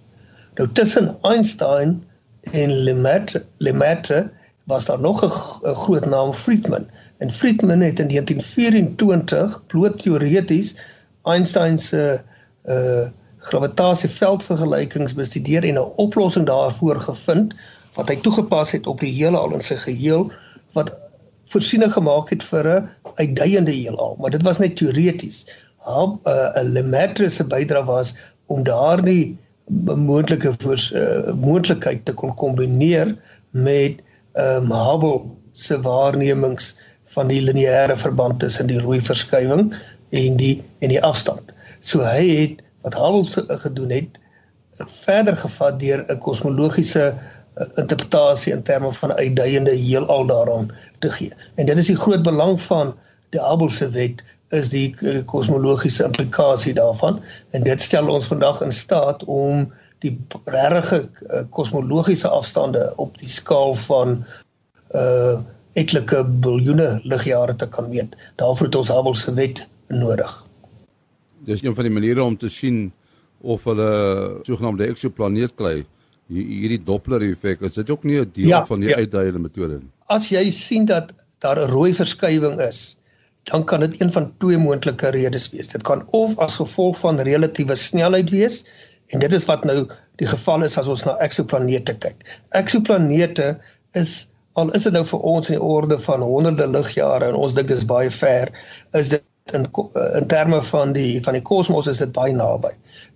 Nou 0.57 0.69
tussen 0.73 1.17
Einstein 1.23 2.05
en 2.53 2.71
Lemaitre, 2.73 3.45
Lemaitre 3.57 4.31
was 4.65 4.85
daar 4.85 5.01
nog 5.01 5.25
'n 5.25 5.75
groot 5.75 6.07
naam 6.07 6.33
Friedman. 6.33 6.87
En 7.19 7.31
Friedman 7.31 7.81
het 7.81 7.99
in 7.99 8.09
1924 8.09 9.67
bloot 9.67 9.99
teoreties 9.99 10.77
Einstein 11.23 11.79
se 11.79 12.21
uh 12.65 13.09
gravitasieveldvergelykings 13.39 15.15
bestudeer 15.15 15.65
en 15.65 15.75
'n 15.75 15.93
oplossing 15.97 16.47
daarvoor 16.47 17.01
gevind 17.01 17.55
wat 17.95 18.09
hy 18.09 18.17
toegepas 18.17 18.71
het 18.71 18.87
op 18.87 19.01
die 19.01 19.13
heelal 19.13 19.53
in 19.53 19.61
sy 19.61 19.77
geheel 19.77 20.33
wat 20.73 20.97
voorsiening 21.45 21.93
gemaak 21.93 22.31
het 22.31 22.45
vir 22.45 22.65
'n 22.69 22.89
uitdeiende 23.15 23.71
heelal, 23.71 24.17
maar 24.21 24.31
dit 24.31 24.43
was 24.43 24.59
net 24.59 24.77
teoreties. 24.77 25.47
'n 25.87 26.19
uh, 26.25 26.63
Lemaitre 26.63 27.29
se 27.29 27.45
bydrae 27.45 27.85
was 27.85 28.15
om 28.47 28.63
daardie 28.63 29.39
moontlike 29.67 30.53
uh, 30.53 31.35
moontlikheid 31.35 32.05
te 32.05 32.15
kon 32.15 32.35
kombineer 32.35 33.15
met 33.51 34.03
um, 34.39 34.71
Hubble 34.71 35.23
se 35.53 35.81
waarnemings 35.81 36.77
van 37.15 37.31
die 37.33 37.41
lineêre 37.43 37.97
verband 37.97 38.41
tussen 38.41 38.67
die 38.71 38.81
rooi 38.81 39.01
verskywing 39.01 39.73
en 40.11 40.37
die 40.37 40.63
en 40.85 40.93
die 40.93 41.03
afstand. 41.03 41.55
So 41.81 42.05
hy 42.05 42.27
het 42.29 42.63
wat 42.87 42.95
Hubble 42.95 43.59
gedoen 43.65 43.91
het 43.91 44.21
verder 45.07 45.37
gevat 45.37 45.81
deur 45.81 46.05
'n 46.09 46.19
kosmologiese 46.19 47.15
interpretasie 47.81 48.53
in 48.53 48.63
terme 48.63 48.93
van 48.93 49.13
uitdeiende 49.13 49.75
heelal 49.75 50.27
daaraan 50.27 50.71
te 50.99 51.11
gee. 51.11 51.33
En 51.55 51.67
dit 51.67 51.79
is 51.79 51.87
die 51.87 51.97
groot 51.97 52.23
belang 52.23 52.61
van 52.61 52.95
die 53.31 53.41
Hubble 53.41 53.71
se 53.71 53.89
wet 53.89 54.25
is 54.55 54.71
die 54.71 54.95
eh, 55.03 55.23
kosmologiese 55.27 56.05
implikasie 56.05 56.75
daarvan 56.75 57.21
en 57.51 57.67
dit 57.67 57.81
stel 57.81 58.09
ons 58.09 58.29
vandag 58.31 58.63
in 58.63 58.71
staat 58.71 59.25
om 59.25 59.67
die 60.05 60.15
regte 60.45 61.09
eh, 61.31 61.43
kosmologiese 61.51 62.29
afstande 62.29 62.93
op 62.97 63.19
die 63.19 63.31
skaal 63.31 63.75
van 63.89 64.23
uh 64.95 65.43
etlike 65.77 66.23
biljoene 66.41 67.01
ligjare 67.05 67.53
te 67.61 67.67
kan 67.69 67.91
weet. 67.93 68.15
Daarvoor 68.41 68.67
het 68.67 68.77
ons 68.79 68.89
Hubble 68.89 69.13
se 69.15 69.35
wet 69.37 69.59
nodig. 69.93 70.47
Dis 71.45 71.61
een 71.63 71.75
van 71.75 71.85
die 71.85 71.93
maniere 71.93 72.23
om 72.25 72.37
te 72.37 72.49
sien 72.49 72.93
of 73.45 73.65
hulle 73.69 73.91
sogenaamde 74.49 74.87
eksoplaneet 74.89 75.53
kry 75.61 75.85
hierdie 76.33 76.81
Doppler 76.83 77.23
effek 77.29 77.63
is 77.67 77.77
dit 77.79 77.91
ook 77.91 78.05
nie 78.05 78.19
'n 78.21 78.31
deel 78.33 78.49
ja, 78.49 78.65
van 78.67 78.81
die 78.81 78.89
ja. 78.89 78.97
uitduiende 78.97 79.39
metode 79.39 79.79
nie. 79.79 79.91
As 80.07 80.29
jy 80.29 80.51
sien 80.51 80.85
dat 80.85 81.13
daar 81.39 81.59
'n 81.59 81.71
rooi 81.71 81.95
verskywing 81.95 82.61
is, 82.61 82.97
dan 83.51 83.65
kan 83.65 83.81
dit 83.81 84.01
een 84.01 84.13
van 84.13 84.33
twee 84.39 84.59
moontlike 84.59 85.09
redes 85.15 85.51
wees. 85.51 85.69
Dit 85.69 85.83
kan 85.83 86.03
of 86.11 86.39
as 86.43 86.57
gevolg 86.57 86.99
van 86.99 87.21
relatiewe 87.21 87.75
snelheid 87.75 88.31
wees 88.31 88.65
en 89.15 89.23
dit 89.23 89.33
is 89.33 89.45
wat 89.45 89.65
nou 89.65 89.87
die 90.19 90.27
geval 90.27 90.65
is 90.67 90.79
as 90.79 90.89
ons 90.91 91.05
na 91.07 91.15
eksoplanete 91.23 91.95
kyk. 92.03 92.25
Eksoplanete 92.59 93.55
is 93.93 94.27
al 94.57 94.73
is 94.75 94.87
dit 94.89 94.95
nou 94.97 95.05
vir 95.05 95.25
ons 95.31 95.51
in 95.51 95.59
die 95.59 95.63
orde 95.63 95.99
van 96.01 96.25
honderde 96.25 96.67
ligjare 96.73 97.31
en 97.31 97.39
ons 97.39 97.55
dink 97.55 97.69
dit 97.69 97.77
is 97.77 97.87
baie 97.87 98.11
ver, 98.11 98.51
is 98.99 99.13
dit 99.15 99.25
in 99.55 99.67
in 100.19 100.27
terme 100.27 100.63
van 100.73 100.95
die 100.97 101.21
van 101.23 101.37
die 101.39 101.45
kosmos 101.45 101.87
is 101.87 102.03
dit 102.03 102.13
baie 102.17 102.35
naby. 102.35 102.73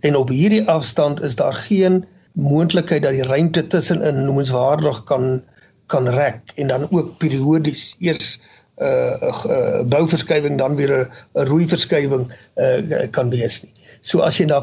En 0.06 0.16
op 0.16 0.30
hierdie 0.30 0.62
afstand 0.68 1.22
is 1.26 1.34
daar 1.40 1.56
geen 1.66 2.04
moontlikheid 2.38 3.02
dat 3.02 3.16
die 3.16 3.26
ruimte 3.26 3.66
tussenin 3.66 4.24
noemenswaardig 4.28 5.02
kan 5.10 5.40
kan 5.90 6.06
rek 6.08 6.52
en 6.54 6.70
dan 6.70 6.86
ook 6.90 7.16
periodies 7.18 7.96
eers 7.98 8.36
uh, 8.80 9.32
uh, 9.46 9.82
bouverskywing 9.92 10.58
dan 10.58 10.76
weer 10.76 10.92
'n 10.92 11.06
uh, 11.34 11.44
rooi 11.48 11.68
verskywing 11.68 12.26
uh, 12.56 13.06
kan 13.10 13.30
wees 13.30 13.62
nie. 13.62 13.72
So 14.00 14.20
as 14.20 14.38
jy 14.38 14.46
na 14.46 14.62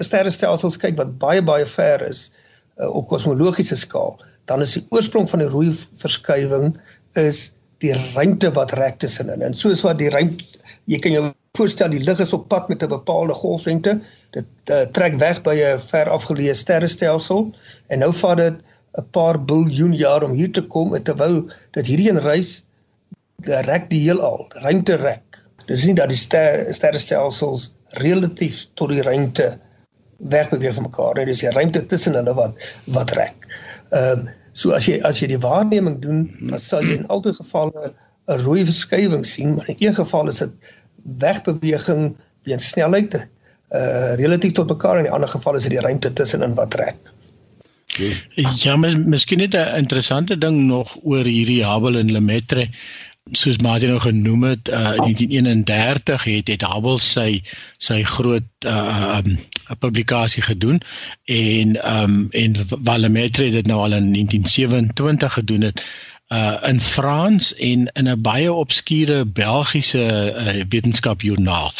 sterrestelsels 0.00 0.76
kyk 0.76 0.96
wat 0.96 1.18
baie 1.18 1.42
baie 1.42 1.66
ver 1.66 2.02
is 2.08 2.30
uh, 2.76 2.88
op 2.88 3.08
kosmologiese 3.08 3.76
skaal, 3.76 4.18
dan 4.44 4.60
is 4.60 4.76
die 4.76 4.86
oorsprong 4.90 5.30
van 5.30 5.40
die 5.40 5.48
rooi 5.48 5.72
verskywing 6.00 6.74
is 7.14 7.52
die 7.78 7.94
ruimte 8.14 8.52
wat 8.52 8.72
rek 8.72 8.98
tussenin. 8.98 9.42
En 9.42 9.54
soos 9.54 9.82
wat 9.82 9.98
die 9.98 10.10
ruimte 10.10 10.44
jy 10.84 10.98
kan 11.00 11.12
jou 11.12 11.24
voorstel 11.56 11.92
die 11.94 12.02
lig 12.02 12.20
is 12.20 12.32
op 12.36 12.48
pad 12.48 12.68
met 12.68 12.82
'n 12.82 12.88
bepaalde 12.88 13.34
golflengte 13.34 14.00
dit 14.36 14.46
uh, 14.70 14.82
trek 14.96 15.14
weg 15.22 15.42
by 15.42 15.54
'n 15.54 15.78
ver 15.78 16.08
afgeleë 16.10 16.54
sterrestelsel 16.54 17.52
en 17.88 17.98
nou 17.98 18.12
vat 18.12 18.36
dit 18.36 18.56
'n 18.98 19.06
paar 19.10 19.38
biljoen 19.44 19.94
jaar 19.94 20.22
om 20.22 20.32
hier 20.32 20.52
te 20.52 20.62
kom 20.62 21.02
terwyl 21.02 21.46
dit 21.70 21.86
hierdie 21.86 22.10
een 22.10 22.20
reis 22.20 22.64
rek 23.46 23.90
die 23.90 24.02
heelal 24.06 24.46
ruimte 24.64 24.96
rek. 24.96 25.40
Dis 25.66 25.86
nie 25.88 25.94
dat 25.94 26.08
die 26.12 26.18
ster, 26.20 26.64
sterrestelsels 26.72 27.72
relatief 28.00 28.66
tot 28.74 28.92
die 28.92 29.02
ruimte 29.02 29.54
wegbeweeg 30.18 30.74
van 30.74 30.88
mekaar 30.88 31.18
nie 31.18 31.28
dis 31.30 31.42
die 31.44 31.52
ruimte 31.52 31.86
tussen 31.90 32.16
hulle 32.18 32.34
wat 32.34 32.70
wat 32.96 33.14
rek. 33.18 33.46
Ehm 33.90 34.24
um, 34.24 34.32
so 34.54 34.70
as 34.70 34.86
jy 34.86 35.00
as 35.02 35.18
jy 35.18 35.26
die 35.32 35.40
waarneming 35.42 35.98
doen 36.02 36.28
dan 36.38 36.60
sal 36.62 36.84
jy 36.86 37.00
in 37.00 37.08
albei 37.10 37.32
gevalle 37.34 37.90
'n 38.30 38.40
rooi 38.44 38.62
verskywing 38.64 39.24
sien 39.26 39.56
maar 39.56 39.68
in 39.68 39.80
een 39.80 39.94
geval 39.94 40.28
is 40.28 40.38
dit 40.38 40.52
wegbeweging 41.24 42.14
weens 42.46 42.68
snelheid 42.70 43.16
uh 43.18 44.14
relatief 44.20 44.52
tot 44.52 44.70
mekaar 44.70 44.98
in 44.98 45.08
die 45.08 45.14
ander 45.16 45.28
geval 45.28 45.58
is 45.58 45.66
dit 45.66 45.74
die 45.74 45.82
ruimte 45.82 46.12
tussenin 46.12 46.54
wat 46.54 46.70
trek. 46.70 46.96
Ja, 48.62 48.76
maar 48.76 48.98
miskien 48.98 49.38
net 49.38 49.54
'n 49.54 49.76
interessante 49.76 50.38
ding 50.38 50.66
nog 50.66 50.96
oor 51.02 51.24
hierdie 51.24 51.64
Hubble 51.66 51.98
en 51.98 52.12
Lemaitre 52.12 52.68
soos 53.32 53.56
Martin 53.58 53.88
nou 53.88 54.00
genoem 54.00 54.42
het 54.42 54.68
uh, 54.68 54.74
in 54.76 55.14
1931 55.16 56.24
het 56.24 56.48
het 56.48 56.64
Hubble 56.68 56.98
sy 57.00 57.40
sy 57.80 58.02
groot 58.04 58.66
uh 58.68 59.20
um, 59.24 59.38
publikasie 59.80 60.42
gedoen 60.44 60.82
en 61.24 61.72
um 61.92 62.28
en 62.30 62.56
Lemaitre 63.00 63.44
het 63.48 63.52
dit 63.52 63.66
nou 63.66 63.78
al 63.80 63.96
in 63.96 64.12
1927 64.12 65.32
gedoen 65.32 65.60
het 65.60 65.84
uh 66.34 66.68
in 66.68 66.80
Frans 66.80 67.54
en 67.54 67.86
in 67.92 68.08
'n 68.08 68.20
baie 68.20 68.52
obskure 68.52 69.24
Belgiese 69.24 70.04
uh, 70.36 70.64
wetenskapjoernaal. 70.68 71.72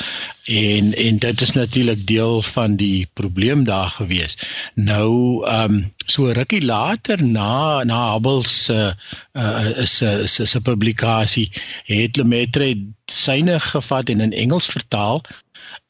En 0.45 0.95
en 0.95 1.19
dit 1.19 1.41
is 1.41 1.53
natuurlik 1.53 2.07
deel 2.07 2.43
van 2.43 2.77
die 2.77 3.09
probleem 3.13 3.65
daar 3.65 3.91
gewees. 3.91 4.39
Nou 4.75 5.47
um 5.49 5.93
so 6.07 6.27
rukkie 6.27 6.65
later 6.65 7.25
na 7.25 7.85
na 7.85 8.13
Hubble 8.13 8.43
se 8.49 8.95
uh, 9.33 9.79
is 9.79 10.03
is 10.39 10.55
'n 10.55 10.63
publikasie 10.63 11.53
het 11.85 12.17
Lemaitre 12.17 12.77
syne 13.07 13.61
gevat 13.61 14.09
en 14.09 14.21
in 14.21 14.33
Engels 14.33 14.67
vertaal 14.67 15.23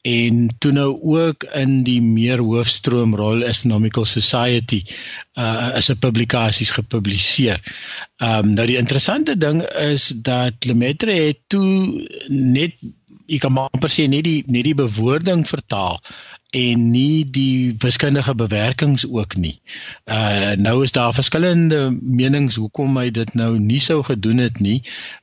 en 0.01 0.55
toe 0.57 0.71
nou 0.71 0.89
ook 1.01 1.43
in 1.57 1.83
die 1.83 2.01
meer 2.01 2.43
hoofstroom 2.43 3.15
Royal 3.15 3.45
Astronomical 3.47 4.05
Society 4.05 4.83
uh 5.33 5.71
is 5.77 5.89
'n 5.89 5.99
publikasies 5.99 6.71
gepubliseer. 6.77 7.59
Um 8.17 8.53
nou 8.53 8.67
die 8.67 8.77
interessante 8.77 9.37
ding 9.37 9.61
is 9.63 10.07
dat 10.07 10.53
Lemaitre 10.65 11.11
het 11.11 11.39
toe 11.47 12.05
net 12.29 12.73
ek 13.25 13.41
kan 13.41 13.53
maar 13.53 13.79
per 13.79 13.89
se 13.89 14.05
net 14.07 14.23
die 14.23 14.43
net 14.47 14.63
die 14.63 14.77
bewoording 14.77 15.47
vertaal 15.47 16.01
en 16.55 16.83
nie 16.91 17.25
die 17.35 17.75
wiskundige 17.83 18.35
bewerkings 18.35 19.03
ook 19.09 19.35
nie. 19.35 19.57
Uh 20.05 20.53
nou 20.55 20.83
is 20.83 20.93
daar 20.95 21.13
verskillende 21.13 21.97
menings 22.01 22.55
hoekom 22.55 22.95
hy 22.97 23.09
dit 23.11 23.33
nou 23.35 23.57
nie 23.59 23.81
sou 23.83 23.99
gedoen 24.07 24.39
het 24.43 24.61
nie. 24.63 24.77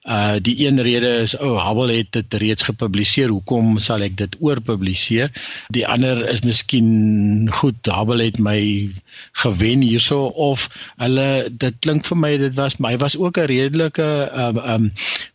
Uh 0.05 0.37
die 0.45 0.57
een 0.67 0.83
rede 0.85 1.15
is 1.25 1.37
o, 1.39 1.55
oh, 1.55 1.63
Hubble 1.67 1.97
het 1.97 2.13
dit 2.13 2.39
reeds 2.45 2.69
gepubliseer, 2.69 3.33
hoekom 3.33 3.79
sal 3.81 4.05
ek 4.05 4.19
dit 4.21 4.37
oorpubliseer? 4.41 5.33
Die 5.73 5.87
ander 5.89 6.21
is 6.29 6.45
miskien 6.45 7.49
goed, 7.53 7.81
Hubble 7.89 8.29
het 8.29 8.39
my 8.39 8.61
gewen 9.45 9.81
hierso 9.81 10.29
of 10.37 10.69
hulle 11.01 11.49
dit 11.51 11.81
klink 11.81 12.07
vir 12.09 12.19
my 12.19 12.37
dit 12.45 12.55
was 12.61 12.77
my 12.77 12.97
was 13.01 13.17
ook 13.17 13.39
'n 13.39 13.49
redelike 13.49 14.09
um 14.37 14.59
um 14.59 14.93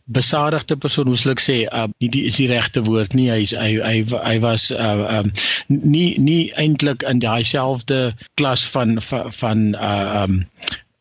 besadigde 0.08 0.76
persoon 0.76 1.06
hoe 1.06 1.16
sou 1.20 1.32
ek 1.34 1.42
sê 1.44 1.56
uh, 1.68 1.84
nie 2.00 2.08
die 2.08 2.24
is 2.30 2.38
die 2.40 2.48
regte 2.48 2.80
woord 2.86 3.14
nie 3.18 3.28
hy 3.28 3.42
hy 3.50 3.70
hy, 3.76 3.96
hy 4.24 4.36
was 4.40 4.70
uh, 4.72 5.18
um, 5.18 5.28
nie 5.88 6.18
nie 6.20 6.52
eintlik 6.60 7.02
in 7.08 7.22
daai 7.24 7.44
selfde 7.44 8.12
klas 8.40 8.66
van 8.74 9.00
van, 9.02 9.32
van 9.32 9.64
uh, 9.74 10.22
um 10.24 10.44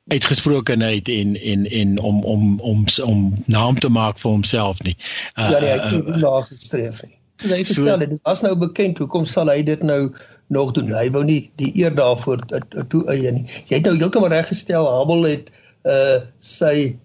uitgesprokenheid 0.07 1.09
en 1.09 1.35
en 1.41 1.67
en 1.69 1.99
om 1.99 2.23
om 2.23 2.59
om 2.59 2.85
om 3.03 3.33
naam 3.45 3.79
te 3.79 3.89
maak 3.89 4.19
vir 4.19 4.31
homself 4.31 4.81
nie. 4.87 4.95
Uh, 5.35 5.49
ja, 5.51 5.59
nee, 5.59 5.69
hy 5.69 5.77
het 5.79 6.07
nie 6.07 6.21
daar 6.23 6.43
gestreef 6.47 7.01
nie. 7.03 7.15
So 7.37 7.51
hy 7.53 7.59
het 7.61 7.69
gestel 7.69 8.01
dit 8.01 8.19
was 8.25 8.41
nou 8.41 8.55
bekend 8.57 8.97
hoekom 8.97 9.25
sal 9.29 9.51
hy 9.51 9.59
dit 9.63 9.83
nou 9.85 10.13
nog 10.53 10.71
doen? 10.77 10.93
Hy 10.95 11.09
wou 11.13 11.23
nie 11.27 11.41
die 11.61 11.69
eer 11.77 11.93
daarvoor 11.95 12.41
toe 12.89 13.03
eie 13.13 13.31
nie. 13.35 13.45
Jy 13.69 13.81
het 13.81 13.89
nou 13.89 13.97
heeltemal 13.99 14.33
reg 14.33 14.47
gestel 14.49 14.87
Hubble 14.89 15.35
het 15.35 15.51
uh 15.87 16.23
sy 16.39 16.95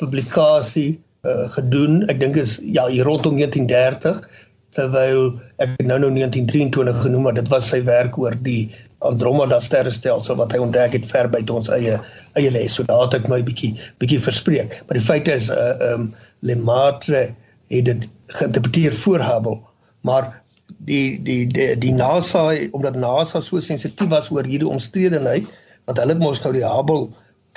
publikasie 0.00 1.00
uh, 1.26 1.48
gedoen. 1.56 2.04
Ek 2.12 2.20
dink 2.20 2.38
is 2.40 2.58
ja, 2.62 2.86
hier 2.88 3.08
rondom 3.08 3.40
1930 3.40 4.22
terwyl 4.76 5.32
ek 5.62 5.74
nou 5.82 5.98
nou 5.98 6.10
1923 6.14 7.02
genoem 7.02 7.28
het, 7.30 7.40
dit 7.40 7.50
was 7.52 7.68
sy 7.72 7.80
werk 7.86 8.18
oor 8.20 8.36
die 8.46 8.70
Andromeda 9.06 9.58
sterrestelsel 9.62 10.36
wat 10.38 10.52
hy 10.54 10.60
ontdek 10.62 10.94
het 10.98 11.06
ver 11.08 11.28
buite 11.32 11.54
ons 11.56 11.70
eie 11.72 11.96
eie 12.38 12.50
les. 12.52 12.74
So 12.76 12.84
daar 12.88 13.06
het 13.06 13.16
ek 13.22 13.30
my 13.32 13.40
bietjie 13.46 13.72
bietjie 14.02 14.20
verspreek. 14.20 14.76
Maar 14.86 15.00
die 15.00 15.06
feit 15.06 15.30
is 15.32 15.48
uh 15.54 15.72
um 15.92 16.10
Lemaitre 16.46 17.30
het 17.70 17.86
dit 17.86 18.06
geïnterpreteer 18.36 18.94
voor 19.02 19.24
Hubble, 19.24 19.58
maar 20.06 20.28
die 20.86 21.18
die 21.24 21.46
die 21.48 21.72
die 21.80 21.94
NASA 21.94 22.44
omdat 22.76 22.96
NASA 22.96 23.40
so 23.40 23.60
sensitief 23.60 24.12
was 24.12 24.30
oor 24.30 24.46
hierdie 24.46 24.68
omstredenheid, 24.68 25.48
want 25.88 25.98
hulle 25.98 26.16
het 26.16 26.22
mos 26.22 26.42
nou 26.44 26.52
die 26.56 26.66
Hubble 26.66 27.08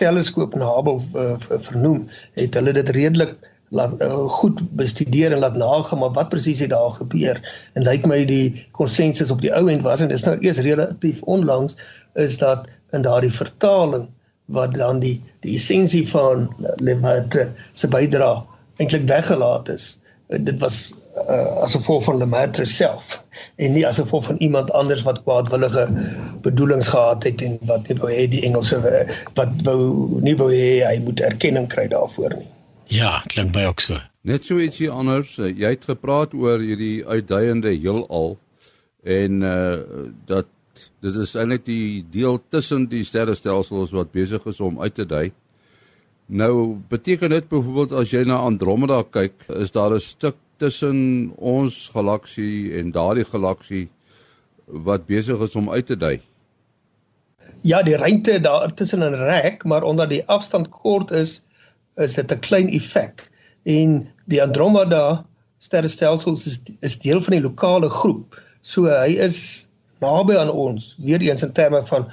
teleskoop 0.02 0.56
na 0.58 0.70
Hubble 0.78 1.02
uh, 1.20 1.36
vernoem, 1.68 2.08
het 2.40 2.56
hulle 2.58 2.74
dit 2.74 2.90
redelik 2.98 3.36
laat 3.74 4.02
uh, 4.06 4.30
goed 4.38 4.62
bestudeer 4.78 5.34
en 5.34 5.42
laat 5.42 5.58
nagaan 5.58 6.00
maar 6.00 6.14
wat 6.14 6.30
presies 6.30 6.62
het 6.62 6.70
daar 6.70 6.94
gebeur? 6.94 7.40
En 7.74 7.86
lyk 7.88 8.06
my 8.10 8.22
die 8.30 8.68
konsensus 8.78 9.34
op 9.34 9.42
die 9.42 9.54
ou 9.54 9.66
end 9.72 9.82
was 9.86 10.04
en 10.04 10.12
dit 10.12 10.18
is 10.18 10.26
nou 10.28 10.38
eers 10.40 10.62
relatief 10.66 11.24
onlangs 11.36 11.78
is 12.22 12.38
dat 12.38 12.70
in 12.94 13.02
daardie 13.02 13.34
vertaling 13.34 14.08
wat 14.46 14.74
dan 14.78 15.00
die 15.00 15.18
die 15.46 15.56
essensie 15.58 16.04
van 16.10 16.48
Lemaitre 16.78 17.50
se 17.74 17.88
bydrae 17.88 18.44
eintlik 18.82 19.08
weggelaat 19.10 19.70
is 19.74 20.00
uh, 20.30 20.38
dit 20.40 20.60
was 20.62 20.80
uh, 21.26 21.64
as 21.66 21.76
gevolg 21.78 22.04
van 22.04 22.18
Lemaitre 22.22 22.66
self 22.70 23.20
en 23.56 23.74
nie 23.74 23.86
as 23.88 24.02
gevolg 24.02 24.28
van 24.30 24.42
iemand 24.46 24.72
anders 24.72 25.06
wat 25.08 25.24
kwaadwillige 25.24 25.88
bedoelings 26.46 26.88
gehad 26.94 27.24
het 27.24 27.42
en 27.42 27.58
wat 27.70 27.88
nie 27.90 27.98
wou 28.02 28.12
hê 28.12 28.28
die 28.30 28.44
Engelse 28.46 28.82
wat 29.40 29.62
wou 29.70 29.80
nie 30.22 30.36
wou 30.38 30.52
hê 30.54 30.84
hy 30.86 31.00
moet 31.08 31.24
erkenning 31.32 31.70
kry 31.74 31.88
daarvoor 31.88 32.38
nie 32.42 32.53
Ja, 32.88 33.22
klink 33.28 33.56
my 33.56 33.66
ook 33.66 33.80
so. 33.80 34.00
Net 34.22 34.46
so 34.46 34.60
ietsie 34.60 34.90
anders. 34.92 35.38
Eh, 35.38 35.52
jy 35.52 35.76
het 35.76 35.86
gepraat 35.88 36.34
oor 36.34 36.60
hierdie 36.60 37.06
uitdeiende 37.06 37.72
heelal 37.76 38.38
en 39.04 39.42
uh 39.44 39.84
dat 40.26 40.48
dit 41.04 41.16
is 41.16 41.36
eintlik 41.36 41.66
die 41.66 42.04
deel 42.12 42.40
tussen 42.50 42.88
die 42.90 43.04
sterrestelsels 43.06 43.92
wat 43.92 44.12
besig 44.12 44.46
is 44.50 44.60
om 44.60 44.82
uit 44.82 44.96
te 44.96 45.06
dui. 45.06 45.32
Nou 46.26 46.80
beteken 46.90 47.30
dit 47.30 47.48
byvoorbeeld 47.50 47.92
as 48.00 48.12
jy 48.12 48.24
na 48.28 48.40
Andromeda 48.42 49.04
kyk, 49.04 49.36
is 49.60 49.72
daar 49.72 49.94
'n 49.94 50.00
stuk 50.00 50.36
tussen 50.58 51.32
ons 51.38 51.90
galaksie 51.94 52.74
en 52.80 52.92
daardie 52.92 53.26
galaksie 53.26 53.90
wat 54.66 55.06
besig 55.06 55.40
is 55.40 55.56
om 55.56 55.70
uit 55.70 55.86
te 55.86 55.98
dui. 55.98 56.20
Ja, 57.62 57.84
die 57.84 57.96
ruimte 57.96 58.40
daar 58.40 58.74
tussen 58.74 59.04
'n 59.04 59.16
rek, 59.16 59.64
maar 59.64 59.84
omdat 59.84 60.10
die 60.10 60.26
afstand 60.28 60.70
kort 60.70 61.12
is, 61.12 61.44
is 61.98 62.16
dit 62.16 62.32
'n 62.32 62.40
klein 62.40 62.70
effek 62.70 63.30
en 63.64 64.08
die 64.26 64.42
Andromeda 64.42 65.26
sterrestelsels 65.58 66.46
is 66.48 66.60
is 66.82 67.00
deel 67.00 67.22
van 67.22 67.38
die 67.38 67.46
lokale 67.46 67.90
groep. 67.90 68.42
So 68.62 68.86
hy 68.90 69.16
is 69.20 69.68
naby 70.00 70.38
aan 70.38 70.52
ons, 70.52 70.96
weer 71.00 71.22
eens 71.22 71.44
in 71.44 71.54
terme 71.54 71.86
van 71.86 72.08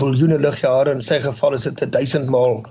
biljoene 0.00 0.38
ligjare 0.38 0.92
in 0.92 1.02
sy 1.02 1.20
geval 1.20 1.54
is 1.54 1.62
dit 1.68 1.92
1000 1.92 2.28
maal 2.28 2.64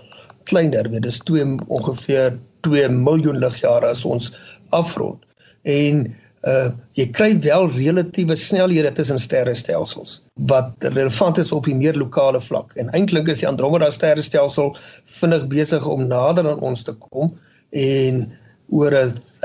kleiner, 0.50 0.90
dit 0.92 1.06
is 1.06 1.20
2 1.20 1.46
ongeveer 1.68 2.38
2 2.68 2.90
miljoen 2.90 3.40
ligjare 3.40 3.88
as 3.88 4.04
ons 4.06 4.32
afrond. 4.70 5.20
En 5.64 6.16
uh 6.50 6.70
jy 6.98 7.06
kry 7.16 7.30
wel 7.46 7.70
relatiewe 7.72 8.36
snelhede 8.36 8.92
tussen 8.92 9.20
sterrestelsels 9.20 10.18
wat 10.52 10.74
relevant 10.92 11.40
is 11.40 11.52
op 11.56 11.66
die 11.70 11.76
meer 11.76 11.96
lokale 11.96 12.42
vlak. 12.42 12.76
En 12.76 12.92
eintlik 12.92 13.32
is 13.32 13.40
die 13.40 13.48
Andromeda 13.48 13.90
sterrestelsel 13.92 14.74
vinnig 15.20 15.48
besig 15.48 15.88
om 15.88 16.08
nader 16.08 16.50
aan 16.50 16.60
ons 16.60 16.84
te 16.84 16.96
kom 17.08 17.32
en 17.72 18.26
oor 18.74 18.94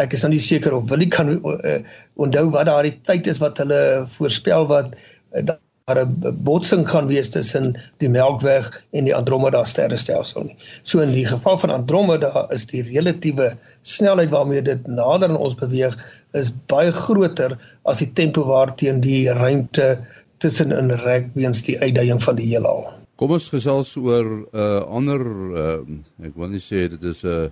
ek 0.03 0.17
is 0.17 0.25
nou 0.25 0.33
nie 0.35 0.43
seker 0.43 0.75
of 0.75 0.89
wil 0.91 1.05
ek 1.05 1.15
kan 1.15 1.31
uh, 1.39 1.79
onthou 2.19 2.49
wat 2.55 2.69
daardie 2.71 2.97
tyd 3.07 3.31
is 3.31 3.41
wat 3.43 3.59
hulle 3.63 3.81
voorspel 4.17 4.67
wat 4.71 4.95
uh, 5.39 5.59
daar 5.89 6.05
'n 6.05 6.37
botsing 6.45 6.85
gaan 6.89 7.09
wees 7.09 7.31
tussen 7.31 7.73
die 7.99 8.09
Melkweg 8.09 8.69
en 8.93 9.05
die 9.05 9.15
Andromeda 9.15 9.65
sterrestelsel 9.65 10.43
nie. 10.43 10.57
So 10.83 11.01
in 11.01 11.13
die 11.13 11.27
geval 11.27 11.59
van 11.59 11.71
Andromeda 11.71 12.47
is 12.51 12.67
die 12.67 12.83
relatiewe 12.83 13.57
snelheid 13.83 14.31
waarmee 14.31 14.63
dit 14.63 14.87
nader 14.87 15.29
aan 15.29 15.37
ons 15.37 15.55
beweeg 15.55 15.97
is 16.33 16.53
baie 16.67 16.93
groter 16.93 17.59
as 17.83 17.99
die 17.99 18.13
tempo 18.13 18.45
waarteen 18.45 19.01
die 19.01 19.33
ruimte 19.33 19.99
tussen 20.39 20.73
in 20.73 20.91
rek 20.91 21.27
weens 21.35 21.63
die 21.63 21.79
uitdaging 21.79 22.23
van 22.23 22.37
die 22.37 22.47
heelal. 22.47 22.93
Kom 23.17 23.31
ons 23.31 23.49
gesels 23.49 23.97
oor 23.97 24.25
'n 24.25 24.47
uh, 24.53 24.81
ander 24.87 25.21
uh, 25.57 25.81
ek 26.23 26.37
wil 26.37 26.49
nie 26.49 26.63
sê 26.63 26.89
dit 26.89 27.03
is 27.03 27.25
'n 27.25 27.29
uh, 27.29 27.51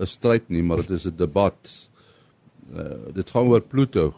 'n 0.00 0.06
stryd 0.06 0.48
nie, 0.48 0.62
maar 0.62 0.76
dit 0.76 0.90
is 0.90 1.04
'n 1.04 1.16
debat. 1.16 1.58
Uh, 2.72 3.12
dit 3.12 3.30
gaan 3.30 3.46
oor 3.46 3.60
Pluto. 3.60 4.14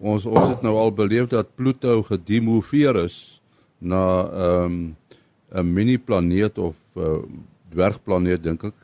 Ons 0.00 0.24
ons 0.24 0.48
het 0.48 0.62
nou 0.64 0.72
al 0.80 0.94
beleef 0.96 1.26
dat 1.28 1.52
Pluto 1.60 1.98
gedemoveer 2.06 2.96
is 3.04 3.40
na 3.78 4.24
ehm, 4.24 4.96
'n 5.52 5.58
um, 5.58 5.72
mini 5.72 5.98
planeet 5.98 6.58
of 6.58 6.76
uh, 6.96 7.20
dwergplaneet 7.70 8.42
dink 8.42 8.64
ek. 8.64 8.74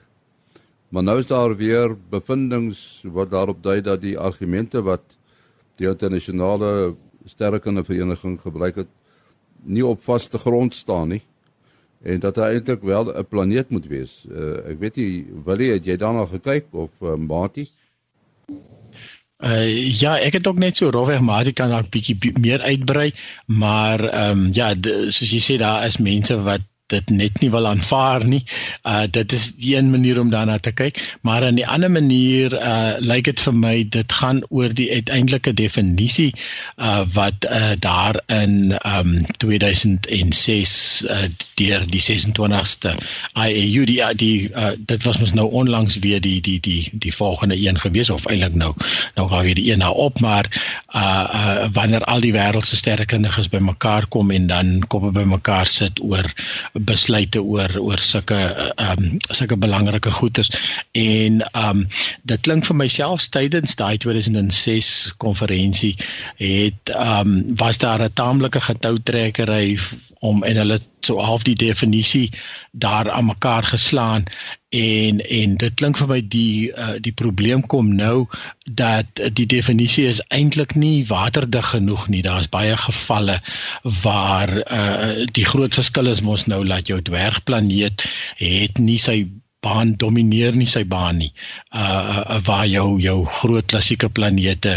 Maar 0.88 1.02
nou 1.02 1.18
is 1.18 1.26
daar 1.26 1.56
weer 1.56 1.96
bevindinge 2.10 2.74
wat 3.02 3.30
daarop 3.30 3.62
dui 3.62 3.80
dat 3.80 4.00
die 4.00 4.18
argumente 4.18 4.82
wat 4.82 5.16
die 5.76 5.88
internasionale 5.88 6.96
sterrekunde 7.24 7.84
vereniging 7.84 8.40
gebruik 8.40 8.76
het 8.76 8.88
nie 9.62 9.86
op 9.86 10.02
vaste 10.02 10.38
grond 10.38 10.74
staan 10.74 11.08
nie 11.08 11.22
en 12.02 12.20
dat 12.20 12.36
hy 12.36 12.42
eintlik 12.42 12.82
wel 12.82 13.12
'n 13.14 13.24
planeet 13.24 13.70
moet 13.70 13.86
wees. 13.86 14.26
Uh, 14.30 14.68
ek 14.68 14.78
weet 14.78 14.96
nie, 14.96 15.26
Willie, 15.44 15.72
het 15.72 15.84
jy 15.84 15.96
daarna 15.96 16.26
gekyk 16.26 16.66
of 16.70 16.90
uh, 17.00 17.16
Mati? 17.16 17.62
Uh 17.62 17.85
ja, 19.36 20.16
ek 20.18 20.32
het 20.38 20.46
ook 20.46 20.58
net 20.58 20.76
so 20.76 20.90
rofweg 20.90 21.20
maar 21.20 21.46
ek 21.46 21.58
kan 21.58 21.70
dalk 21.70 21.90
bietjie 21.92 22.32
meer 22.40 22.60
uitbrei, 22.60 23.12
maar 23.46 24.00
ehm 24.08 24.46
um, 24.46 24.48
ja, 24.52 24.72
soos 25.10 25.30
jy 25.30 25.40
sê 25.44 25.58
daar 25.60 25.86
is 25.86 25.98
mense 25.98 26.40
wat 26.42 26.64
dit 26.86 27.10
net 27.10 27.40
nie 27.42 27.50
wil 27.50 27.66
aanvaar 27.66 28.24
nie. 28.26 28.42
Uh 28.86 29.04
dit 29.10 29.32
is 29.32 29.52
een 29.58 29.90
manier 29.90 30.20
om 30.20 30.30
daarna 30.30 30.58
te 30.58 30.72
kyk, 30.72 31.18
maar 31.26 31.44
aan 31.44 31.58
die 31.58 31.66
ander 31.66 31.90
manier 31.90 32.54
uh 32.54 32.94
lyk 33.02 33.24
dit 33.30 33.40
vir 33.42 33.54
my 33.54 33.74
dit 33.96 34.12
gaan 34.12 34.42
oor 34.48 34.74
die 34.74 34.88
uiteindelike 34.92 35.54
definisie 35.54 36.30
uh 36.76 37.02
wat 37.16 37.46
uh 37.50 37.74
daar 37.78 38.20
in 38.26 38.76
um 38.86 39.16
2006 39.42 40.76
uh 41.10 41.26
deur 41.58 41.86
die 41.90 42.02
26ste 42.02 42.94
IAU 43.34 43.84
die 43.90 44.00
die 44.14 44.48
uh 44.54 44.74
dit 44.78 45.02
was 45.08 45.18
mos 45.18 45.34
nou 45.34 45.48
onlangs 45.50 45.98
weer 45.98 46.20
die 46.20 46.40
die 46.40 46.60
die 46.60 46.90
die 46.92 47.14
volgende 47.14 47.58
een 47.58 47.80
gewees 47.80 48.10
of 48.10 48.26
eintlik 48.30 48.54
nou 48.54 48.74
nou 49.14 49.28
gaan 49.28 49.44
weer 49.44 49.58
die 49.58 49.72
een 49.72 49.82
nou 49.82 49.94
op, 49.94 50.20
maar 50.20 50.46
uh 50.94 51.26
uh 51.34 51.66
wanneer 51.72 52.04
al 52.04 52.20
die 52.20 52.32
wêreld 52.32 52.66
se 52.66 52.76
sterrekundiges 52.76 53.48
bymekaar 53.48 54.06
kom 54.06 54.30
en 54.30 54.46
dan 54.46 54.78
kom 54.86 55.08
hulle 55.08 55.18
bymekaar 55.18 55.66
sit 55.66 56.00
oor 56.02 56.30
besluite 56.80 57.42
oor 57.42 57.78
oor 57.80 57.98
sulke 58.02 58.36
ehm 58.36 59.04
um, 59.04 59.16
sulke 59.30 59.56
belangrike 59.56 60.10
goeders. 60.10 60.50
En 60.92 61.40
ehm 61.40 61.68
um, 61.70 61.86
dit 62.22 62.40
klink 62.40 62.66
vir 62.66 62.76
myself 62.76 63.28
tydens 63.28 63.76
daai 63.76 63.96
2006 63.98 65.14
konferensie 65.16 65.94
het 66.42 66.94
ehm 66.94 67.32
um, 67.36 67.56
was 67.56 67.78
daar 67.78 68.02
'n 68.02 68.12
taamlike 68.12 68.60
getoutrekkery 68.60 69.78
om 70.20 70.42
en 70.44 70.56
hulle 70.56 70.80
so 71.06 71.22
half 71.22 71.46
die 71.46 71.56
definisie 71.58 72.30
daar 72.72 73.10
aan 73.10 73.30
mekaar 73.30 73.64
geslaan 73.64 74.26
en 74.76 75.20
en 75.20 75.56
dit 75.62 75.74
klink 75.80 75.98
vir 76.00 76.10
my 76.10 76.18
die 76.34 76.72
uh, 76.72 76.96
die 77.00 77.14
probleem 77.14 77.62
kom 77.74 77.92
nou 77.96 78.26
dat 78.80 79.22
die 79.38 79.46
definisie 79.46 80.06
is 80.10 80.20
eintlik 80.34 80.74
nie 80.74 81.06
waterdig 81.08 81.70
genoeg 81.70 82.08
nie. 82.12 82.22
Daar's 82.26 82.50
baie 82.52 82.76
gevalle 82.76 83.38
waar 84.02 84.52
uh, 84.58 85.24
die 85.38 85.46
groot 85.46 85.74
verskil 85.78 86.12
is 86.12 86.24
mos 86.26 86.46
nou 86.50 86.64
dat 86.66 86.90
jou 86.90 87.00
dwergplaneet 87.02 88.04
het 88.42 88.82
nie 88.82 88.98
sy 88.98 89.22
baan 89.66 89.94
domineer 90.02 90.56
nie 90.56 90.68
sy 90.70 90.84
baan 90.94 91.20
nie. 91.22 91.32
Uh, 91.74 91.82
uh 92.36 92.40
waar 92.46 92.66
jou 92.70 92.86
jou 93.02 93.18
groot 93.38 93.66
klassieke 93.72 94.08
planete 94.18 94.76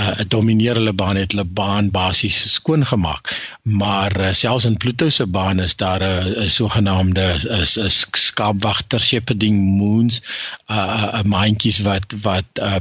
uh 0.00 0.24
domineer 0.34 0.80
hulle 0.80 0.94
baan 1.02 1.20
het 1.20 1.34
hulle 1.34 1.46
baan 1.60 1.90
basies 1.94 2.38
skoon 2.54 2.86
gemaak. 2.92 3.34
Maar 3.62 4.16
uh, 4.20 4.32
selfs 4.42 4.68
in 4.70 4.78
Pluto 4.82 5.08
se 5.10 5.26
baan 5.26 5.60
is 5.66 5.76
daar 5.76 6.02
'n 6.02 6.50
sogenaamde 6.58 7.26
is 7.62 7.78
'n 7.78 7.90
skaapwagter 8.28 9.00
shepherding 9.00 9.56
moons 9.80 10.22
uh 10.70 11.20
'n 11.22 11.28
maandjies 11.28 11.82
wat 11.88 12.06
wat 12.22 12.48
uh, 12.62 12.76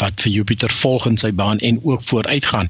wat 0.00 0.20
vir 0.20 0.32
Jupiter 0.32 0.70
volg 0.70 1.06
in 1.06 1.18
sy 1.18 1.32
baan 1.32 1.58
en 1.58 1.80
ook 1.82 2.04
vooruitgaan. 2.04 2.68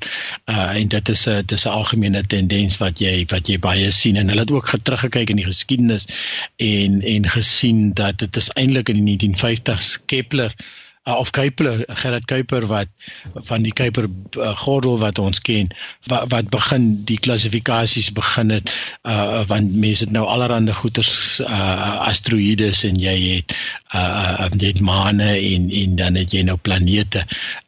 Uh 0.51 0.77
en 0.77 0.89
dit 0.89 1.09
is 1.09 1.27
'n 1.29 1.43
dis 1.47 1.65
'n 1.65 1.69
algemene 1.69 2.23
tendens 2.27 2.77
wat 2.77 2.99
jy 2.99 3.25
wat 3.29 3.49
jy 3.49 3.59
baie 3.59 3.91
sien 3.91 4.17
en 4.17 4.29
hulle 4.29 4.41
het 4.41 4.51
ook 4.51 4.73
teruggekyk 4.83 5.31
in 5.31 5.37
die 5.37 5.51
geskiedenis 5.51 6.07
en 6.57 7.03
en 7.03 7.29
gesien 7.29 7.93
dat 7.95 8.19
dit 8.19 8.37
is 8.37 8.51
eintlik 8.51 8.89
in 8.89 9.05
die 9.05 9.17
1950s 9.17 10.05
Kepler 10.07 10.55
uh, 10.57 10.65
of 11.07 11.31
Kuiper 11.31 11.85
Gerard 11.89 12.25
Kuiper 12.27 12.67
wat 12.67 12.89
van 13.47 13.63
die 13.63 13.73
Kuiper 13.73 14.09
uh, 14.09 14.57
gordel 14.59 14.99
wat 14.99 15.19
ons 15.23 15.41
ken 15.41 15.71
wat 16.11 16.27
wat 16.33 16.51
begin 16.51 17.05
die 17.07 17.19
klassifikasies 17.19 18.11
begin 18.13 18.51
het 18.51 18.73
uh, 19.03 19.43
want 19.47 19.75
mense 19.75 20.05
het 20.05 20.13
nou 20.13 20.27
allerlei 20.27 20.73
goeters 20.73 21.41
uh, 21.41 22.09
asteroïdes 22.11 22.83
en 22.89 22.99
jy 22.99 23.17
het 23.37 23.55
uh 23.95 24.49
dit 24.57 24.81
maane 24.81 25.29
en 25.37 25.71
en 25.71 25.97
dan 25.97 26.15
het 26.15 26.33
jy 26.33 26.43
nou 26.47 26.57
planete. 26.57 27.23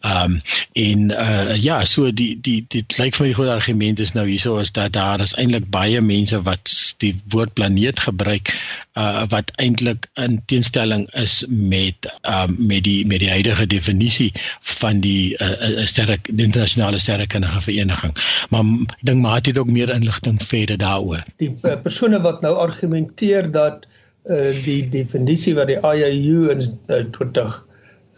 Um, 0.06 0.38
en 0.72 1.10
uh 1.10 1.56
ja, 1.56 1.84
so 1.84 2.10
die 2.12 2.40
die 2.40 2.64
dit 2.68 2.98
lyk 2.98 3.16
vir 3.18 3.26
my 3.26 3.32
groot 3.36 3.52
argument 3.52 4.00
is 4.00 4.14
nou 4.16 4.26
hierso 4.26 4.56
is 4.62 4.72
dat 4.72 4.92
daar 4.96 5.20
is 5.20 5.34
eintlik 5.38 5.68
baie 5.70 6.00
mense 6.00 6.40
wat 6.48 6.72
die 7.04 7.14
woord 7.34 7.54
planeet 7.54 8.00
gebruik 8.00 8.52
uh 8.98 9.26
wat 9.30 9.52
eintlik 9.62 10.08
in 10.24 10.40
teenstelling 10.46 11.06
is 11.22 11.44
met 11.48 12.10
um, 12.22 12.56
met 12.58 12.84
die 12.88 13.06
met 13.06 13.22
die 13.24 13.27
huidige 13.30 13.66
definisie 13.66 14.32
van 14.78 15.00
die 15.00 15.36
uh 15.42 15.84
sterre 15.86 16.18
die 16.28 16.44
internasionale 16.44 16.98
sterrekundige 16.98 17.60
vereniging. 17.60 18.14
Maar 18.50 18.64
ek 18.64 19.06
dink 19.10 19.22
maar 19.22 19.40
het 19.42 19.58
ook 19.58 19.70
meer 19.70 19.92
inligting 19.94 20.42
verder 20.42 20.78
daaroor. 20.78 21.24
Die 21.36 21.54
uh, 21.62 21.76
persone 21.82 22.20
wat 22.20 22.40
nou 22.40 22.54
argumenteer 22.56 23.50
dat 23.50 23.86
uh 24.28 24.52
die 24.64 24.82
definisie 24.88 25.54
wat 25.54 25.72
die 25.72 25.80
IAU 25.80 26.50
in 26.52 26.64
uh, 26.64 27.04
20 27.16 27.66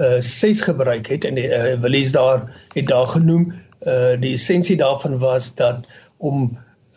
uh 0.01 0.17
6 0.21 0.61
gebruik 0.61 1.07
het 1.07 1.25
en 1.25 1.35
die 1.39 1.49
uh, 1.49 1.77
Willies 1.81 2.13
daar 2.13 2.47
het 2.75 2.87
daar 2.87 3.07
genoem 3.07 3.53
uh 3.87 4.17
die 4.21 4.35
essensie 4.35 4.77
daarvan 4.77 5.19
was 5.19 5.55
dat 5.55 5.87
om 6.19 6.51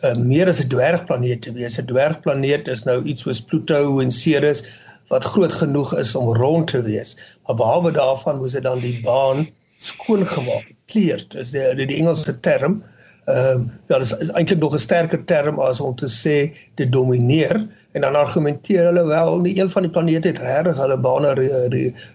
uh, 0.04 0.14
meer 0.16 0.48
as 0.48 0.60
'n 0.60 0.68
dwergplaneet 0.68 1.42
te 1.42 1.52
wees. 1.52 1.78
'n 1.78 1.86
Dwergplaneet 1.86 2.68
is 2.68 2.82
nou 2.84 3.02
iets 3.04 3.22
soos 3.22 3.40
Pluto 3.40 4.00
en 4.00 4.10
Ceres 4.10 4.64
wat 5.08 5.24
groot 5.24 5.52
genoeg 5.52 5.94
is 5.98 6.14
om 6.14 6.34
rond 6.36 6.66
te 6.66 6.82
wees. 6.82 7.16
Maar 7.46 7.56
behalwe 7.56 7.92
daarvan 7.92 8.36
moes 8.36 8.52
dit 8.52 8.62
dan 8.62 8.80
die 8.80 9.00
baan 9.04 9.46
skoon 9.76 10.26
gemaak, 10.26 10.72
cleared. 10.86 11.34
Is 11.34 11.50
die 11.50 11.86
die, 11.86 11.96
Engelse 11.96 12.40
term. 12.40 12.82
Ehm 13.24 13.60
uh, 13.60 13.66
ja, 13.88 13.98
dit 13.98 14.20
is, 14.20 14.30
eintlik 14.36 14.60
nog 14.60 14.74
'n 14.74 14.78
sterker 14.78 15.24
term 15.24 15.60
as 15.60 15.80
om 15.80 15.94
te 15.96 16.08
sê 16.08 16.52
dit 16.74 16.92
domineer 16.92 17.56
en 17.92 18.00
dan 18.00 18.14
argumenteer 18.14 18.84
hulle 18.84 19.04
wel 19.06 19.40
nie 19.40 19.58
een 19.60 19.70
van 19.70 19.82
die 19.82 19.90
planete 19.90 20.28
het 20.28 20.38
regtig 20.38 20.76
hulle 20.76 20.98
bane 20.98 21.34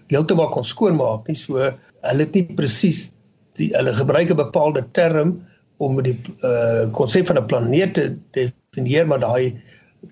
heeltemal 0.06 0.48
kon 0.48 0.64
skoonmaak 0.64 1.26
nie. 1.26 1.36
So 1.36 1.58
hulle 1.58 2.26
het 2.26 2.34
nie 2.34 2.46
presies 2.54 3.10
die 3.58 3.70
hulle 3.76 3.92
gebruik 3.92 4.30
'n 4.30 4.36
bepaalde 4.36 4.84
term 4.92 5.40
om 5.78 6.02
die 6.02 6.16
uh 6.44 6.86
konsep 6.92 7.26
van 7.26 7.38
'n 7.38 7.46
planeet 7.46 7.94
te 7.94 8.16
definieer, 8.36 9.06
maar 9.06 9.18
daai 9.18 9.56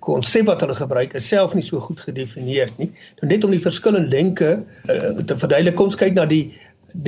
konsep 0.05 0.47
wat 0.47 0.61
hulle 0.65 0.77
gebruik 0.77 1.15
is 1.19 1.29
self 1.29 1.55
nie 1.57 1.65
so 1.65 1.81
goed 1.81 2.01
gedefinieer 2.05 2.71
nie. 2.77 2.91
Nou 3.21 3.31
net 3.33 3.45
om 3.45 3.55
die 3.55 3.63
verskillende 3.63 4.13
denke 4.13 4.51
uh, 4.59 5.13
te 5.25 5.37
verduidelik, 5.37 5.77
kom 5.79 5.91
ons 5.91 5.99
kyk 5.99 6.17
na 6.17 6.27
die 6.29 6.49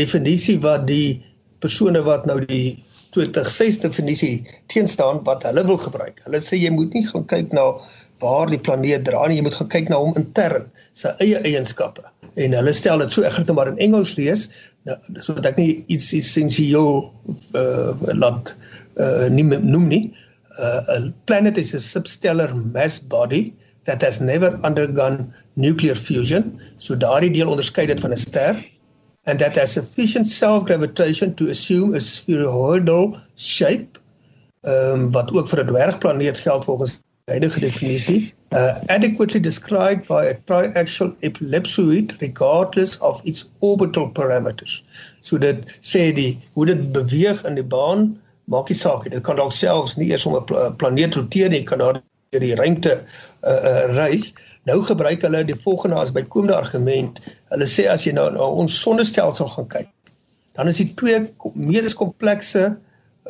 definisie 0.00 0.58
wat 0.64 0.86
die 0.88 1.20
persone 1.60 2.02
wat 2.06 2.26
nou 2.28 2.38
die 2.48 2.78
2006 3.16 3.80
definisie 3.84 4.34
teenstaan 4.72 5.20
wat 5.26 5.44
hulle 5.46 5.64
wil 5.66 5.80
gebruik. 5.80 6.20
Hulle 6.26 6.40
sê 6.44 6.58
jy 6.60 6.70
moet 6.74 6.94
nie 6.96 7.04
gaan 7.08 7.26
kyk 7.30 7.52
na 7.56 7.66
waar 8.20 8.50
die 8.52 8.60
planeet 8.60 9.06
dra 9.08 9.26
nie, 9.26 9.38
jy 9.40 9.46
moet 9.48 9.56
gaan 9.56 9.70
kyk 9.72 9.90
na 9.90 10.00
hom 10.00 10.16
intern, 10.20 10.66
sy 10.98 11.12
eie 11.24 11.40
eienskappe. 11.48 12.04
En 12.40 12.54
hulle 12.54 12.74
stel 12.76 13.02
dit 13.02 13.12
so 13.12 13.24
ek 13.26 13.34
gaan 13.36 13.48
dit 13.48 13.56
maar 13.56 13.70
in 13.72 13.80
Engels 13.82 14.14
lees, 14.18 14.48
nou 14.88 14.96
sodat 15.24 15.50
ek 15.52 15.60
nie 15.60 15.70
iets 15.92 16.10
essensieel 16.16 17.02
uh 17.58 18.14
laat 18.16 18.54
uh 19.00 19.28
nie 19.32 19.46
noem 19.48 19.88
nie. 19.90 20.02
Uh, 20.60 20.82
a 20.88 21.12
planet 21.26 21.56
is 21.56 21.72
a 21.72 21.78
substellar 21.78 22.52
mass 22.72 22.98
body 22.98 23.54
that 23.84 24.02
has 24.02 24.20
never 24.20 24.60
undergone 24.62 25.32
nuclear 25.56 25.94
fusion. 25.94 26.60
So 26.76 26.94
daardie 26.94 27.32
deel 27.32 27.48
onderskei 27.48 27.86
dit 27.86 28.00
van 28.00 28.12
'n 28.12 28.16
ster 28.16 28.64
and 29.24 29.38
that 29.40 29.56
has 29.56 29.72
sufficient 29.72 30.26
self-gravitation 30.26 31.34
to 31.34 31.48
assume 31.48 31.94
a 31.94 32.00
spheroidal 32.00 33.16
shape. 33.36 33.98
Um, 34.62 35.10
wat 35.12 35.32
ook 35.32 35.48
vir 35.48 35.62
'n 35.64 35.66
dwergplaneet 35.66 36.36
geld 36.36 36.64
volgens 36.64 37.00
huidige 37.24 37.60
definisie, 37.60 38.34
uh, 38.52 38.76
adequately 38.86 39.40
described 39.40 40.06
by 40.08 40.26
a 40.26 40.34
triaxial 40.44 41.14
ellipsoid 41.20 42.16
regardless 42.20 42.98
of 42.98 43.20
its 43.24 43.48
orbital 43.60 44.10
parameters. 44.10 44.82
So 45.20 45.38
dit 45.38 45.78
sê 45.80 46.10
die 46.14 46.38
hoe 46.52 46.66
dit 46.66 46.92
beweeg 46.92 47.44
in 47.46 47.54
die 47.54 47.64
baan 47.64 48.18
maak 48.50 48.70
nie 48.70 48.78
saak 48.78 49.04
nie. 49.04 49.14
Dit 49.14 49.24
kan 49.26 49.38
dalk 49.38 49.54
selfs 49.54 49.96
nie 49.96 50.10
eers 50.10 50.26
om 50.26 50.36
'n 50.36 50.76
planeet 50.76 51.14
roteer 51.14 51.50
nie, 51.50 51.64
kan 51.64 51.78
daar 51.78 52.00
deur 52.30 52.40
die 52.40 52.54
ruimte 52.54 52.92
uh, 53.42 53.50
uh, 53.50 53.86
reis. 53.94 54.32
Nou 54.68 54.82
gebruik 54.82 55.22
hulle 55.22 55.44
die 55.44 55.56
volgende 55.56 55.96
as 55.96 56.12
bykomende 56.12 56.54
argument. 56.54 57.20
Hulle 57.50 57.66
sê 57.66 57.88
as 57.90 58.06
jy 58.06 58.12
nou 58.14 58.28
na 58.34 58.44
ons 58.62 58.76
sonnestelsel 58.82 59.48
gaan 59.48 59.68
kyk, 59.72 59.90
dan 60.58 60.68
is 60.68 60.78
die 60.82 60.90
twee 61.00 61.24
mees 61.54 61.94
komplekse 61.94 62.70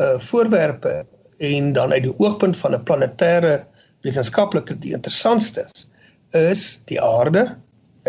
uh 0.01 0.19
voorwerpe 0.23 1.05
en 1.41 1.73
dan 1.73 1.93
uit 1.93 2.05
die 2.05 2.15
oogpunt 2.19 2.57
van 2.57 2.75
'n 2.75 2.85
planetêre 2.85 3.65
wetenskaplike 4.05 4.79
die 4.79 4.93
interessantste 4.93 5.65
is, 5.67 5.87
is 6.37 6.63
die 6.87 7.01
aarde. 7.01 7.57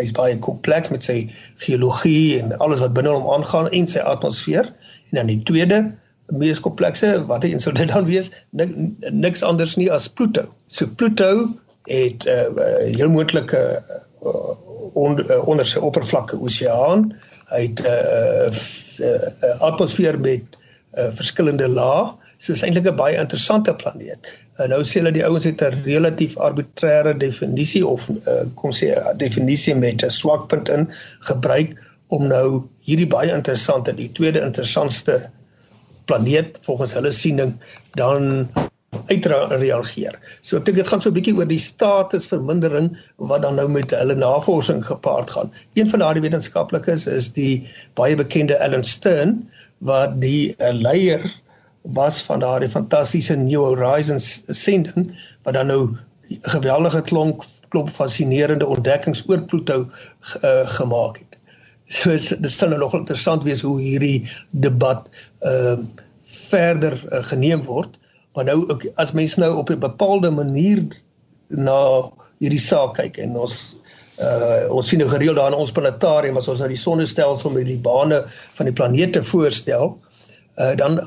Hy's 0.00 0.12
baie 0.16 0.38
kompleks 0.38 0.88
met 0.88 1.04
sy 1.04 1.28
geologie 1.64 2.40
en 2.40 2.56
alles 2.58 2.80
wat 2.80 2.94
binne 2.96 3.12
hom 3.12 3.28
aangaan 3.28 3.68
en 3.70 3.86
sy 3.86 3.98
atmosfeer. 3.98 4.72
En 5.10 5.20
dan 5.20 5.26
die 5.26 5.42
tweede 5.42 5.92
mees 6.32 6.60
komplekse 6.60 7.12
wat 7.28 7.44
een 7.44 7.60
sou 7.60 7.74
dit 7.76 7.88
dan 7.88 8.06
wees, 8.08 8.30
nik, 8.50 8.72
niks 9.10 9.42
anders 9.42 9.76
nie 9.76 9.90
as 9.92 10.08
Pluto. 10.08 10.46
So 10.68 10.86
Pluto 10.86 11.48
het 11.90 12.24
'n 12.24 12.58
uh, 12.58 12.96
heel 12.96 13.10
moontlike 13.10 13.82
uh, 14.24 14.94
on, 14.94 15.20
uh, 15.20 15.48
onder 15.48 15.66
sy 15.66 15.78
oppervlakte 15.78 16.40
oseaan. 16.40 17.12
Hy 17.52 17.62
het 17.68 17.82
'n 17.82 17.86
uh, 17.86 19.08
uh, 19.08 19.60
atmosfeer 19.60 20.20
met 20.20 20.42
uh, 20.94 21.10
verskillende 21.14 21.68
lae. 21.68 22.12
So 22.38 22.52
is 22.52 22.62
eintlik 22.62 22.88
'n 22.90 22.96
baie 22.96 23.16
interessante 23.16 23.74
planeet. 23.74 24.32
En 24.56 24.68
nou 24.68 24.82
sê 24.84 25.00
hulle 25.00 25.12
die 25.12 25.24
ouens 25.26 25.44
het 25.44 25.62
'n 25.62 25.82
relatief 25.84 26.36
arbitreëre 26.36 27.16
definisie 27.16 27.86
of 27.86 28.08
uh, 28.08 28.42
kom 28.54 28.70
sê 28.70 28.92
'n 28.94 29.16
definisie 29.16 29.74
met 29.74 30.02
'n 30.04 30.10
swak 30.10 30.48
punt 30.48 30.68
in 30.68 30.88
gebruik 31.18 31.76
om 32.06 32.26
nou 32.26 32.62
hierdie 32.84 33.06
baie 33.06 33.32
interessante 33.32 33.94
die 33.94 34.12
tweede 34.12 34.40
interessantste 34.40 35.30
planeet 36.12 36.60
volgens 36.68 36.92
hulle 36.98 37.10
siening 37.16 37.56
dan 37.96 38.46
uitreageer. 39.08 40.16
So 40.44 40.58
ek 40.60 40.66
dink 40.68 40.78
dit 40.78 40.88
gaan 40.88 41.00
so 41.00 41.08
'n 41.10 41.16
bietjie 41.16 41.34
oor 41.36 41.48
die 41.48 41.60
statusvermindering 41.60 42.92
wat 43.16 43.42
dan 43.42 43.56
nou 43.56 43.68
met 43.68 43.90
hulle 43.96 44.14
navorsing 44.14 44.84
gepaard 44.84 45.30
gaan. 45.32 45.52
Een 45.74 45.88
van 45.88 46.04
daardie 46.04 46.22
wetenskaplikes 46.22 47.06
is 47.06 47.32
die 47.32 47.64
baie 47.96 48.16
bekende 48.16 48.58
Alan 48.60 48.84
Stern 48.84 49.40
wat 49.80 50.20
die 50.20 50.54
uh, 50.60 50.72
leier 50.76 51.24
was 51.96 52.22
van 52.22 52.44
daardie 52.44 52.70
fantastiese 52.70 53.36
New 53.36 53.64
Horizons 53.64 54.42
sending 54.46 55.08
wat 55.42 55.54
dan 55.54 55.66
nou 55.66 55.96
geweldige 56.52 57.02
klomp 57.02 57.42
klomp 57.72 57.90
fascinerende 57.90 58.66
ontdekkings 58.66 59.24
oor 59.28 59.40
Pluto 59.48 59.88
uh, 60.44 60.68
gemaak 60.76 61.18
het. 61.18 61.31
So 61.92 62.14
dit 62.16 62.50
sal 62.52 62.72
nou 62.72 62.80
nog 62.80 62.94
interessant 62.96 63.44
wees 63.44 63.64
hoe 63.66 63.76
hierdie 63.80 64.22
debat 64.50 65.08
ehm 65.40 65.84
uh, 65.84 65.90
verder 66.32 66.94
uh, 67.12 67.18
geneem 67.28 67.60
word. 67.64 67.98
Maar 68.32 68.46
nou 68.48 68.62
ook 68.72 68.86
as 69.00 69.12
mense 69.12 69.40
nou 69.40 69.50
op 69.60 69.70
'n 69.70 69.78
bepaalde 69.78 70.30
manier 70.30 70.80
na 71.48 72.08
hierdie 72.40 72.60
saak 72.60 72.94
kyk 72.96 73.18
en 73.20 73.36
ons 73.36 73.76
uh 74.20 74.70
ons 74.72 74.88
sien 74.88 75.00
nou 75.00 75.08
gereeld 75.10 75.36
daar 75.36 75.52
in 75.52 75.58
ons 75.58 75.72
planetarium 75.72 76.36
as 76.36 76.48
ons 76.48 76.60
na 76.60 76.68
die 76.70 76.80
sonnestelsel 76.80 77.50
met 77.50 77.66
die 77.66 77.80
bane 77.80 78.22
van 78.56 78.68
die 78.68 78.76
planete 78.76 79.22
voorstel, 79.22 79.98
uh 80.60 80.74
dan 80.76 81.00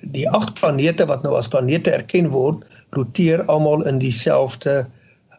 die 0.00 0.28
agt 0.28 0.54
planete 0.60 1.06
wat 1.06 1.22
nou 1.22 1.36
as 1.36 1.48
planete 1.48 1.90
erken 1.90 2.30
word, 2.30 2.64
roteer 2.96 3.44
almal 3.52 3.84
in 3.86 3.98
dieselfde 3.98 4.86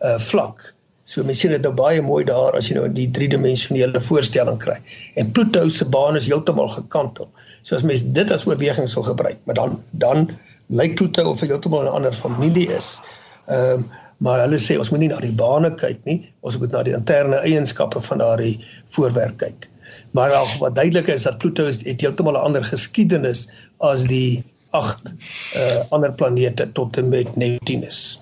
uh 0.01 0.19
vlak. 0.19 0.73
So 1.11 1.23
mens 1.27 1.41
sien 1.43 1.51
dit 1.51 1.65
nou 1.65 1.73
baie 1.75 2.01
mooi 2.07 2.21
daar 2.27 2.55
as 2.55 2.69
jy 2.69 2.77
nou 2.77 2.85
die 2.95 3.09
driedimensionele 3.11 3.99
voorstelling 4.05 4.59
kry. 4.63 4.77
En 5.19 5.31
Pluto 5.35 5.65
se 5.69 5.87
baan 5.95 6.15
is 6.19 6.29
heeltemal 6.31 6.69
gekantel. 6.71 7.27
So 7.67 7.75
as 7.75 7.83
mens 7.83 8.05
dit 8.15 8.31
as 8.31 8.45
oorweging 8.47 8.87
sou 8.87 9.03
gebruik, 9.03 9.41
maar 9.43 9.59
dan 9.59 9.75
dan 10.05 10.29
lyk 10.71 10.95
Pluto 10.95 11.25
of 11.33 11.43
hy 11.43 11.49
heeltemal 11.51 11.83
'n 11.83 11.97
ander 11.99 12.15
familie 12.15 12.69
is. 12.77 13.01
Ehm 13.47 13.83
um, 13.83 13.89
maar 14.21 14.39
hulle 14.43 14.59
sê 14.61 14.77
ons 14.77 14.91
moet 14.93 15.01
nie 15.01 15.09
na 15.09 15.17
die 15.19 15.33
bane 15.33 15.71
kyk 15.81 16.03
nie, 16.05 16.19
ons 16.45 16.57
moet 16.61 16.71
na 16.71 16.83
die 16.85 16.93
interne 16.93 17.39
eienskappe 17.41 18.01
van 18.05 18.21
daardie 18.21 18.59
voorwerp 18.93 19.37
kyk. 19.41 19.65
Maar 20.13 20.35
al 20.37 20.47
wat 20.59 20.75
duidelik 20.75 21.07
is 21.07 21.25
dat 21.25 21.39
Pluto 21.41 21.65
het 21.65 22.01
heeltemal 22.01 22.37
'n 22.37 22.45
ander 22.51 22.63
geskiedenis 22.63 23.47
as 23.79 24.05
die 24.05 24.43
agt 24.71 25.13
uh 25.55 25.81
ander 25.89 26.13
planete 26.13 26.71
tot 26.71 26.97
en 26.97 27.09
met 27.09 27.35
Neptunus. 27.35 28.20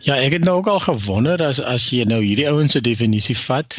Ja, 0.00 0.16
ek 0.16 0.32
het 0.38 0.44
nou 0.44 0.56
ook 0.60 0.70
al 0.72 0.80
gewonder 0.80 1.42
as 1.44 1.60
as 1.60 1.90
jy 1.90 2.04
nou 2.08 2.22
hierdie 2.24 2.48
ouens 2.48 2.72
se 2.72 2.80
definisie 2.80 3.36
vat, 3.36 3.74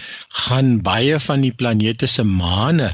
gaan 0.45 0.81
baie 0.85 1.19
van 1.19 1.41
die 1.41 1.53
planete 1.53 2.07
se 2.07 2.23
maane 2.23 2.93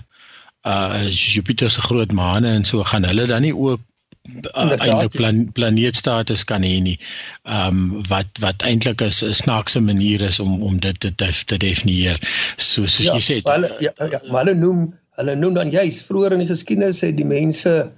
uh 0.68 1.08
Jupiter 1.10 1.70
se 1.70 1.82
groot 1.82 2.12
maane 2.12 2.50
en 2.60 2.66
so 2.66 2.84
gaan 2.84 3.06
hulle 3.08 3.28
dan 3.28 3.42
nie 3.42 3.56
ook 3.56 3.82
uh, 4.28 4.74
eintlik 4.76 5.14
plan, 5.16 5.44
planeetstatus 5.52 6.44
kan 6.44 6.66
hê 6.68 6.80
nie. 6.84 6.98
Ehm 7.44 7.78
um, 7.78 8.08
wat 8.10 8.42
wat 8.44 8.66
eintlik 8.70 9.02
is 9.02 9.24
'n 9.24 9.34
snaakse 9.34 9.82
manier 9.82 10.22
is 10.22 10.40
om 10.40 10.64
om 10.64 10.80
dit 10.80 11.00
te 11.00 11.14
te, 11.16 11.58
definieer. 11.58 12.20
So 12.58 12.86
soos 12.86 13.06
ja, 13.06 13.14
jy 13.14 13.24
sê. 13.30 13.40
Hulle 13.44 13.76
ja, 13.80 13.94
ja, 14.12 14.22
maar 14.32 14.46
hulle 14.46 14.58
noem 14.60 14.94
hulle 15.20 15.36
noem 15.36 15.54
dan 15.54 15.72
juist 15.72 16.06
vroeër 16.10 16.38
in 16.38 16.46
die 16.46 16.52
geskiedenis 16.52 17.02
het 17.02 17.18
die 17.18 17.26
mense 17.26 17.92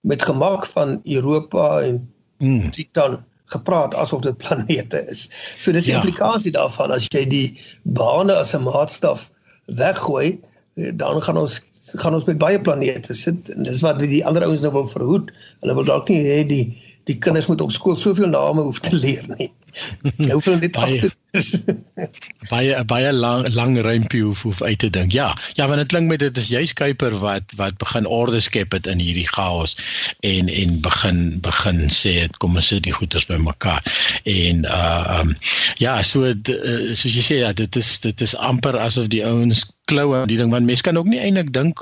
met 0.00 0.22
gemak 0.22 0.66
van 0.66 1.00
Europa 1.04 1.82
en 1.82 2.00
mm. 2.38 2.70
Titan 2.70 3.24
gepraat 3.52 3.94
asof 3.94 4.24
dit 4.26 4.38
planete 4.42 5.04
is. 5.12 5.28
So 5.58 5.72
dis 5.72 5.88
die 5.88 5.94
ja. 5.94 6.00
implikasie 6.00 6.54
daarvan 6.56 6.94
as 6.94 7.08
jy 7.12 7.26
die 7.28 7.48
bane 7.98 8.34
as 8.34 8.54
'n 8.56 8.64
maatstaf 8.66 9.28
weggooi, 9.80 10.38
dan 10.98 11.22
gaan 11.22 11.36
ons 11.36 11.60
gaan 11.98 12.14
ons 12.14 12.24
met 12.24 12.38
baie 12.38 12.60
planete 12.60 13.14
sit 13.14 13.50
en 13.50 13.66
dis 13.66 13.80
wat 13.82 13.98
die 13.98 14.22
ander 14.26 14.44
ouens 14.46 14.62
nou 14.62 14.72
wil 14.72 14.86
verhoed. 14.86 15.32
Hulle 15.60 15.74
wil 15.74 15.88
dalk 15.88 16.08
nie 16.08 16.22
hê 16.24 16.42
die 16.46 16.66
die 17.10 17.18
kinders 17.18 17.48
moet 17.50 17.60
op 17.60 17.72
skool 17.74 17.96
soveel 17.98 18.30
name 18.30 18.62
hoef 18.62 18.78
te 18.80 18.94
leer 18.94 19.26
nie. 19.36 19.50
Nou 20.28 20.38
vir 20.40 20.60
net 20.60 20.76
baie 20.76 21.10
baie 22.52 22.76
baie 22.84 23.12
lang 23.12 23.46
lang 23.56 23.78
rympie 23.86 24.20
hoef 24.24 24.42
hoef 24.42 24.62
uit 24.62 24.78
te 24.78 24.90
dink. 24.92 25.12
Ja, 25.12 25.32
ja, 25.56 25.66
want 25.68 25.80
dit 25.80 25.88
klink 25.88 26.10
my 26.10 26.18
dit 26.20 26.36
is 26.36 26.50
jy 26.52 26.64
Skyper 26.68 27.16
wat 27.22 27.54
wat 27.56 27.78
begin 27.80 28.06
orde 28.06 28.40
skep 28.44 28.76
het 28.76 28.88
in 28.90 29.00
hierdie 29.00 29.28
chaos 29.28 29.76
en 30.20 30.50
en 30.52 30.78
begin 30.84 31.22
begin 31.44 31.86
sê 31.88 32.14
dit 32.26 32.40
kom 32.42 32.60
ons 32.60 32.68
sit 32.72 32.84
die 32.84 32.96
goeders 32.96 33.28
bymekaar. 33.30 33.80
En 34.28 34.64
uh 34.68 35.20
um 35.20 35.36
ja, 35.80 36.00
so 36.02 36.28
uh, 36.28 36.34
soos 36.92 37.16
jy 37.16 37.24
sê 37.24 37.40
ja, 37.42 37.52
dit 37.56 37.80
is 37.80 37.94
dit 38.04 38.26
is 38.28 38.36
amper 38.36 38.76
asof 38.78 39.08
die 39.12 39.24
ouens 39.24 39.64
klou 39.90 40.12
aan 40.14 40.28
die 40.30 40.38
ding 40.38 40.52
want 40.52 40.68
mense 40.68 40.84
kan 40.86 40.96
ook 40.96 41.08
nie 41.10 41.18
eintlik 41.18 41.50
dink 41.54 41.80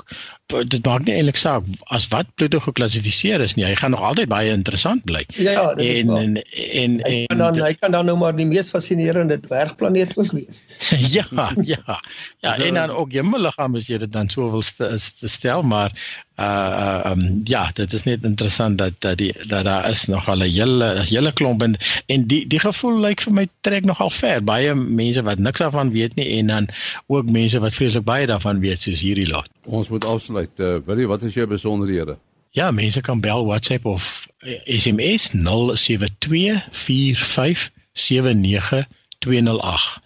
dit 0.51 0.83
maak 0.85 1.05
nie 1.05 1.15
eintlik 1.15 1.39
saak 1.39 1.67
as 1.95 2.07
wat 2.11 2.29
Pluto 2.35 2.59
geklassifiseer 2.63 3.43
is 3.43 3.55
nie. 3.55 3.65
Hy 3.67 3.75
gaan 3.79 3.93
nog 3.95 4.03
altyd 4.03 4.31
baie 4.31 4.51
interessant 4.51 5.05
bly. 5.07 5.23
Ja, 5.37 5.51
ja 5.51 5.65
en, 5.75 6.09
en 6.17 6.35
en 6.41 6.97
en 6.99 7.05
hy 7.05 7.25
kan 7.29 7.43
dan 7.43 7.61
hy 7.61 7.73
kan 7.79 7.95
dan 7.95 8.09
nou 8.09 8.17
maar 8.19 8.35
die 8.35 8.47
mees 8.49 8.71
fascinerende 8.73 9.40
dwergplaneet 9.41 10.17
ook 10.17 10.31
wees. 10.31 10.63
ja, 11.15 11.51
ja. 11.61 12.01
Ja, 12.39 12.57
en 12.57 12.73
dan 12.73 12.89
ook 12.89 13.11
jou 13.11 13.39
liggaam 13.39 13.75
as 13.75 13.87
jy 13.87 13.97
dit 14.01 14.11
dan 14.11 14.29
so 14.29 14.51
wil 14.51 14.61
st 14.61 14.79
is 14.79 15.13
te 15.19 15.29
stel, 15.29 15.61
maar 15.61 15.91
uh 16.39 16.45
uh 16.45 17.11
um, 17.11 17.41
ja, 17.43 17.69
dit 17.73 17.93
is 17.93 18.03
net 18.03 18.23
interessant 18.23 18.77
dat 18.77 18.93
dat 18.99 19.17
die 19.17 19.33
dat 19.47 19.65
daar 19.65 19.89
is 19.89 20.05
nog 20.05 20.29
al 20.29 20.43
'n 20.43 20.49
hele 20.49 20.99
as 20.99 21.09
hele 21.09 21.33
klomp 21.33 21.61
en, 21.61 21.77
en 22.05 22.27
die 22.27 22.47
die 22.47 22.59
gevoel 22.59 22.99
lyk 22.99 23.07
like 23.07 23.23
vir 23.23 23.33
my 23.33 23.47
trek 23.61 23.85
nogal 23.85 24.09
ver. 24.09 24.43
Baie 24.43 24.75
mense 24.75 25.23
wat 25.23 25.37
niks 25.37 25.59
daarvan 25.59 25.91
weet 25.91 26.15
nie 26.15 26.39
en 26.39 26.47
dan 26.47 26.67
ook 27.07 27.29
mense 27.29 27.59
wat 27.59 27.73
vreeslik 27.73 28.03
baie 28.03 28.27
daarvan 28.27 28.59
weet 28.59 28.81
soos 28.81 29.01
hierdie 29.01 29.27
lot. 29.27 29.49
Ons 29.65 29.89
moet 29.89 30.05
afsluit. 30.05 30.49
Uh, 30.57 30.77
Willie, 30.85 31.07
wat 31.07 31.21
is 31.21 31.33
jou 31.33 31.47
besonderhede? 31.47 32.17
Ja, 32.49 32.71
mense 32.71 33.01
kan 33.01 33.21
bel 33.21 33.45
WhatsApp 33.45 33.85
of 33.85 34.27
SMS 34.65 35.29
07245 35.31 37.71
79 37.93 38.87
208 39.21 40.01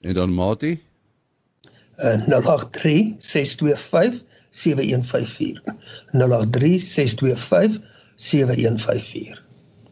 En 0.00 0.14
dan 0.14 0.32
Mati? 0.32 0.82
Uh 1.96 2.26
083 2.26 3.16
625 3.18 4.22
7154. 4.50 5.62
083 6.12 6.78
625 6.78 7.78
7154. 8.14 9.44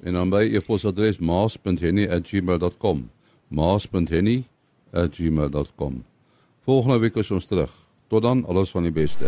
En 0.02 0.12
dan 0.12 0.30
by 0.30 0.50
e-posadres 0.54 1.18
maas.henny@gmail.com. 1.18 3.10
maas.henny@gmail.com. 3.48 6.04
Volgende 6.64 6.98
week 6.98 7.14
is 7.14 7.30
ons 7.30 7.46
terug. 7.46 7.72
Tot 8.08 8.22
dan, 8.22 8.46
alles 8.46 8.70
van 8.70 8.82
die 8.82 8.92
beste. 8.92 9.26